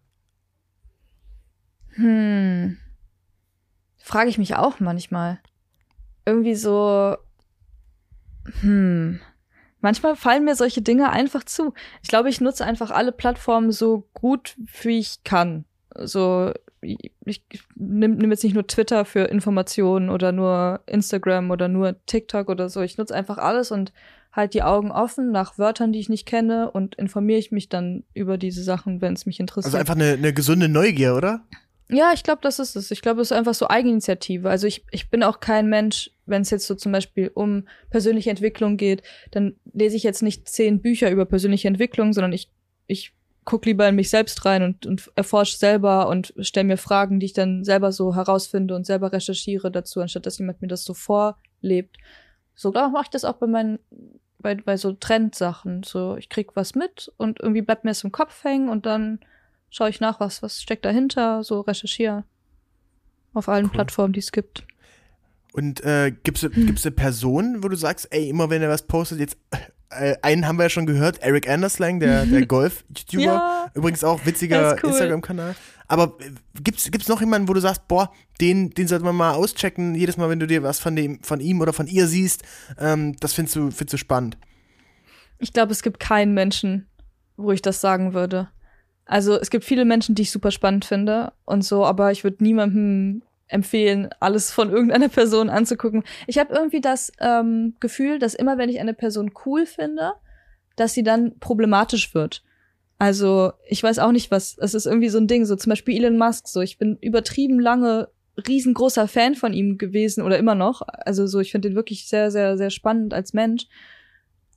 [1.94, 2.78] Hm.
[3.98, 5.40] Frage ich mich auch manchmal.
[6.24, 7.16] Irgendwie so.
[8.60, 9.20] Hm.
[9.82, 11.74] Manchmal fallen mir solche Dinge einfach zu.
[12.02, 15.64] Ich glaube, ich nutze einfach alle Plattformen so gut, wie ich kann.
[15.94, 21.96] So, ich, nimm, nimm jetzt nicht nur Twitter für Informationen oder nur Instagram oder nur
[22.06, 22.80] TikTok oder so.
[22.80, 23.92] Ich nutze einfach alles und
[24.32, 28.04] halt die Augen offen nach Wörtern, die ich nicht kenne und informiere ich mich dann
[28.14, 29.74] über diese Sachen, wenn es mich interessiert.
[29.74, 31.42] Also einfach eine, eine gesunde Neugier, oder?
[31.92, 32.90] Ja, ich glaube, das ist es.
[32.90, 34.48] Ich glaube, es ist einfach so Eigeninitiative.
[34.48, 38.30] Also ich, ich bin auch kein Mensch, wenn es jetzt so zum Beispiel um persönliche
[38.30, 42.50] Entwicklung geht, dann lese ich jetzt nicht zehn Bücher über persönliche Entwicklung, sondern ich,
[42.86, 43.12] ich
[43.44, 47.26] gucke lieber in mich selbst rein und, und erforsche selber und stelle mir Fragen, die
[47.26, 50.94] ich dann selber so herausfinde und selber recherchiere dazu, anstatt dass jemand mir das so
[50.94, 51.98] vorlebt.
[52.54, 53.78] So mache ich das auch bei meinen,
[54.38, 55.82] bei, bei so Trendsachen.
[55.82, 59.20] So, ich krieg was mit und irgendwie bleibt mir es im Kopf hängen und dann
[59.72, 62.24] schaue ich nach, was, was steckt dahinter, so recherchiere.
[63.34, 63.72] Auf allen Cool.
[63.72, 64.64] Plattformen, die es gibt.
[65.52, 69.18] Und äh, gibt's gibt's eine Person, wo du sagst, ey, immer wenn er was postet,
[69.18, 69.36] jetzt
[69.90, 73.22] äh, einen haben wir ja schon gehört, Eric Anderslang, der, der Golf-YouTuber.
[73.22, 73.70] Ja.
[73.74, 74.90] Übrigens auch witziger cool.
[74.90, 75.54] Instagram-Kanal.
[75.88, 76.30] Aber äh,
[76.62, 80.18] gibt's, gibt's noch jemanden, wo du sagst, boah, den, den sollte man mal auschecken, jedes
[80.18, 82.42] Mal, wenn du dir was von dem, von ihm oder von ihr siehst,
[82.78, 84.36] ähm, das findest du, findest du spannend.
[85.38, 86.86] Ich glaube, es gibt keinen Menschen,
[87.36, 88.48] wo ich das sagen würde.
[89.12, 92.42] Also es gibt viele Menschen, die ich super spannend finde und so, aber ich würde
[92.42, 96.02] niemandem empfehlen, alles von irgendeiner Person anzugucken.
[96.26, 100.14] Ich habe irgendwie das ähm, Gefühl, dass immer, wenn ich eine Person cool finde,
[100.76, 102.42] dass sie dann problematisch wird.
[102.98, 104.56] Also ich weiß auch nicht, was.
[104.56, 105.44] Es ist irgendwie so ein Ding.
[105.44, 106.48] So zum Beispiel Elon Musk.
[106.48, 108.08] So ich bin übertrieben lange
[108.48, 110.80] riesengroßer Fan von ihm gewesen oder immer noch.
[110.88, 113.66] Also so ich finde ihn wirklich sehr, sehr, sehr spannend als Mensch.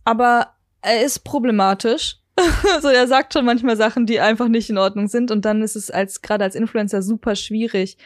[0.06, 2.22] Aber er ist problematisch.
[2.82, 5.32] so, er sagt schon manchmal Sachen, die einfach nicht in Ordnung sind.
[5.32, 7.98] Und dann ist es als gerade als Influencer super schwierig,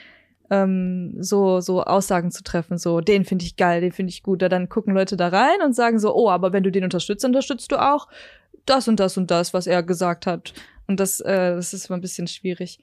[0.50, 2.78] ähm, so so Aussagen zu treffen.
[2.78, 4.42] So, den finde ich geil, den finde ich gut.
[4.42, 7.26] Da dann gucken Leute da rein und sagen so, oh, aber wenn du den unterstützt,
[7.26, 8.08] unterstützt du auch
[8.66, 10.54] das und das und das, was er gesagt hat.
[10.88, 12.80] Und das, äh, das ist immer ein bisschen schwierig.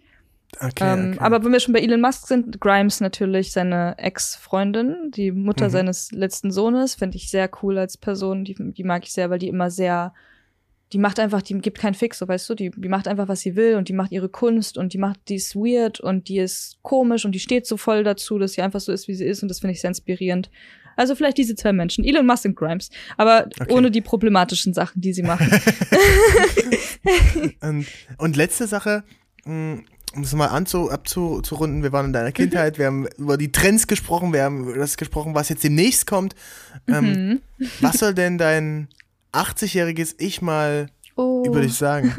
[0.60, 1.20] Okay, ähm, okay.
[1.20, 5.70] Aber wenn wir schon bei Elon Musk sind, Grimes natürlich seine Ex-Freundin, die Mutter Mhm.
[5.70, 8.44] seines letzten Sohnes, finde ich sehr cool als Person.
[8.44, 10.14] Die, die mag ich sehr, weil die immer sehr,
[10.92, 13.40] die macht einfach, die gibt keinen Fix, so weißt du, die, die macht einfach, was
[13.40, 16.38] sie will und die macht ihre Kunst und die macht, die ist weird und die
[16.38, 19.24] ist komisch und die steht so voll dazu, dass sie einfach so ist, wie sie
[19.24, 20.48] ist und das finde ich sehr inspirierend.
[20.98, 23.72] Also vielleicht diese zwei Menschen, Elon Musk und Grimes, aber Okay.
[23.72, 25.50] ohne die problematischen Sachen, die sie machen.
[27.60, 27.86] Und,
[28.18, 29.04] und letzte Sache,
[29.44, 29.80] mh,
[30.14, 33.86] um es mal anzu, abzurunden, wir waren in deiner Kindheit, wir haben über die Trends
[33.86, 36.34] gesprochen, wir haben über das gesprochen, was jetzt demnächst kommt.
[36.88, 37.40] Ähm, Mhm.
[37.80, 38.88] Was soll denn dein
[39.36, 41.42] 80-jähriges Ich mal Oh.
[41.46, 42.12] über dich sagen?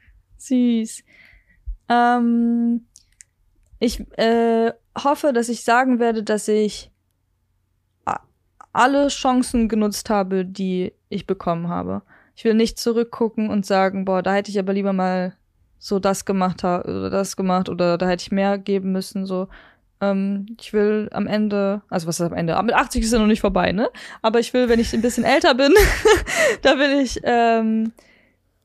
[0.38, 1.02] Süß.
[1.88, 2.86] Ähm,
[3.80, 6.90] ich äh, hoffe, dass ich sagen werde, dass ich
[8.72, 12.02] alle Chancen genutzt habe, die ich bekommen habe.
[12.34, 15.36] Ich will nicht zurückgucken und sagen, boah, da hätte ich aber lieber mal
[15.78, 19.26] so das gemacht oder das gemacht oder da hätte ich mehr geben müssen.
[19.26, 19.48] So,
[20.10, 22.60] ähm, ich will am Ende, also was ist am Ende?
[22.62, 23.88] Mit 80 ist ja noch nicht vorbei, ne?
[24.22, 25.72] Aber ich will, wenn ich ein bisschen älter bin,
[26.62, 27.92] da will ich ähm,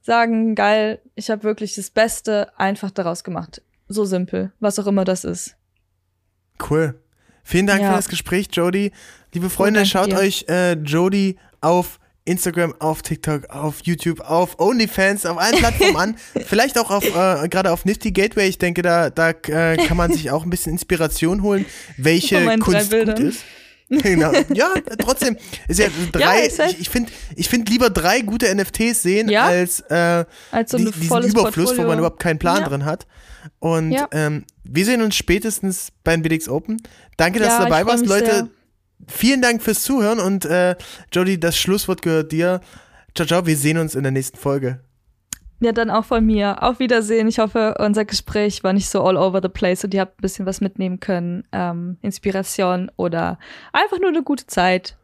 [0.01, 3.61] sagen, geil, ich habe wirklich das Beste einfach daraus gemacht.
[3.87, 5.55] So simpel, was auch immer das ist.
[6.69, 6.99] Cool.
[7.43, 7.89] Vielen Dank Ja.
[7.91, 8.91] für das Gespräch, Jody.
[9.33, 10.17] Liebe Freunde, schaut dir.
[10.17, 16.15] euch äh, Jody auf Instagram, auf TikTok, auf YouTube, auf OnlyFans, auf allen Plattformen an.
[16.45, 18.47] Vielleicht auch auf äh, gerade auf Nifty Gateway.
[18.47, 21.65] Ich denke, da, da äh, kann man sich auch ein bisschen Inspiration holen,
[21.97, 23.43] welche Kunst gut ist.
[23.91, 24.31] Genau.
[24.53, 25.35] Ja, trotzdem
[25.67, 26.47] ist ja drei.
[26.49, 29.45] halt- ich ich finde, ich find lieber drei gute NFTs sehen Ja.
[29.45, 31.83] als äh, Als so die, diesen Überfluss, Portfolio.
[31.83, 32.67] wo man überhaupt keinen Plan Ja.
[32.69, 33.07] drin hat.
[33.57, 34.07] Und Ja.
[34.11, 36.83] ähm, wir sehen uns spätestens beim BDX Open.
[37.17, 38.25] Danke, dass Ja, du dabei warst, Leute.
[38.31, 38.47] sehr.
[39.07, 40.75] Vielen Dank fürs Zuhören und äh,
[41.11, 42.61] Jody, das Schlusswort gehört dir.
[43.15, 44.81] Ciao, ciao, wir sehen uns in der nächsten Folge.
[45.61, 46.63] Ja, dann auch von mir.
[46.63, 47.27] Auf Wiedersehen.
[47.27, 50.21] Ich hoffe, unser Gespräch war nicht so all over the place und ihr habt ein
[50.21, 51.43] bisschen was mitnehmen können.
[51.51, 53.39] Ähm, Inspiration oder
[53.73, 54.97] einfach nur eine gute Zeit.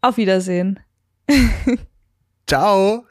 [0.00, 0.80] Auf Wiedersehen.
[2.48, 3.04] Ciao.